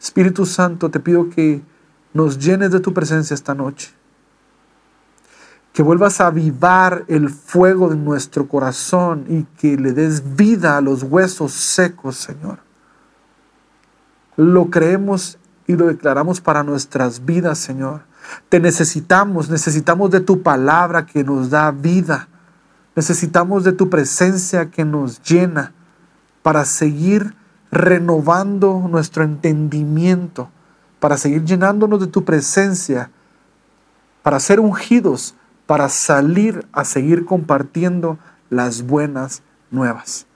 Espíritu 0.00 0.46
Santo, 0.46 0.90
te 0.90 1.00
pido 1.00 1.30
que 1.30 1.62
nos 2.12 2.38
llenes 2.38 2.70
de 2.70 2.80
tu 2.80 2.94
presencia 2.94 3.34
esta 3.34 3.54
noche. 3.54 3.92
Que 5.72 5.82
vuelvas 5.82 6.20
a 6.20 6.28
avivar 6.28 7.04
el 7.08 7.28
fuego 7.28 7.88
de 7.88 7.96
nuestro 7.96 8.48
corazón 8.48 9.26
y 9.28 9.42
que 9.58 9.76
le 9.76 9.92
des 9.92 10.36
vida 10.36 10.76
a 10.76 10.80
los 10.80 11.02
huesos 11.02 11.52
secos, 11.52 12.16
Señor. 12.16 12.60
Lo 14.36 14.70
creemos 14.70 15.38
y 15.66 15.74
lo 15.74 15.86
declaramos 15.86 16.40
para 16.40 16.62
nuestras 16.62 17.24
vidas, 17.24 17.58
Señor. 17.58 18.02
Te 18.48 18.60
necesitamos, 18.60 19.48
necesitamos 19.50 20.10
de 20.10 20.20
tu 20.20 20.42
palabra 20.42 21.06
que 21.06 21.24
nos 21.24 21.50
da 21.50 21.70
vida. 21.70 22.28
Necesitamos 22.94 23.64
de 23.64 23.72
tu 23.72 23.90
presencia 23.90 24.70
que 24.70 24.84
nos 24.84 25.22
llena 25.22 25.72
para 26.42 26.64
seguir 26.64 27.34
renovando 27.70 28.86
nuestro 28.88 29.24
entendimiento, 29.24 30.48
para 31.00 31.16
seguir 31.16 31.44
llenándonos 31.44 32.00
de 32.00 32.06
tu 32.06 32.24
presencia, 32.24 33.10
para 34.22 34.40
ser 34.40 34.60
ungidos, 34.60 35.34
para 35.66 35.88
salir 35.88 36.66
a 36.72 36.84
seguir 36.84 37.24
compartiendo 37.24 38.18
las 38.50 38.82
buenas 38.82 39.42
nuevas. 39.70 40.26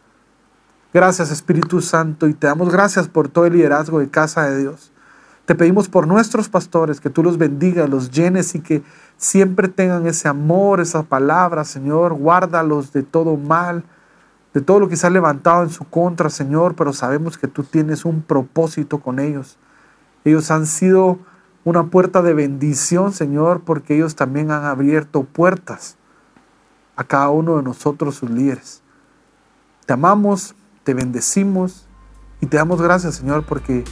Gracias 0.92 1.30
Espíritu 1.30 1.80
Santo 1.80 2.26
y 2.26 2.34
te 2.34 2.48
damos 2.48 2.70
gracias 2.70 3.06
por 3.06 3.28
todo 3.28 3.46
el 3.46 3.52
liderazgo 3.52 4.00
de 4.00 4.10
Casa 4.10 4.50
de 4.50 4.58
Dios. 4.58 4.89
Te 5.50 5.56
pedimos 5.56 5.88
por 5.88 6.06
nuestros 6.06 6.48
pastores 6.48 7.00
que 7.00 7.10
tú 7.10 7.24
los 7.24 7.36
bendigas, 7.36 7.90
los 7.90 8.12
llenes 8.12 8.54
y 8.54 8.60
que 8.60 8.84
siempre 9.16 9.66
tengan 9.66 10.06
ese 10.06 10.28
amor, 10.28 10.78
esa 10.78 11.02
palabra, 11.02 11.64
Señor. 11.64 12.14
Guárdalos 12.14 12.92
de 12.92 13.02
todo 13.02 13.36
mal, 13.36 13.82
de 14.54 14.60
todo 14.60 14.78
lo 14.78 14.88
que 14.88 14.94
se 14.94 15.08
ha 15.08 15.10
levantado 15.10 15.64
en 15.64 15.70
su 15.70 15.82
contra, 15.86 16.30
Señor, 16.30 16.76
pero 16.76 16.92
sabemos 16.92 17.36
que 17.36 17.48
tú 17.48 17.64
tienes 17.64 18.04
un 18.04 18.22
propósito 18.22 19.00
con 19.00 19.18
ellos. 19.18 19.58
Ellos 20.24 20.52
han 20.52 20.66
sido 20.66 21.18
una 21.64 21.90
puerta 21.90 22.22
de 22.22 22.32
bendición, 22.32 23.12
Señor, 23.12 23.62
porque 23.62 23.96
ellos 23.96 24.14
también 24.14 24.52
han 24.52 24.66
abierto 24.66 25.24
puertas 25.24 25.96
a 26.94 27.02
cada 27.02 27.30
uno 27.30 27.56
de 27.56 27.64
nosotros, 27.64 28.14
sus 28.14 28.30
líderes. 28.30 28.82
Te 29.84 29.94
amamos, 29.94 30.54
te 30.84 30.94
bendecimos 30.94 31.88
y 32.40 32.46
te 32.46 32.56
damos 32.56 32.80
gracias, 32.80 33.16
Señor, 33.16 33.44
porque 33.44 33.82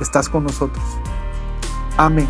estás 0.00 0.28
con 0.28 0.44
nosotros. 0.44 0.84
Amén. 1.96 2.28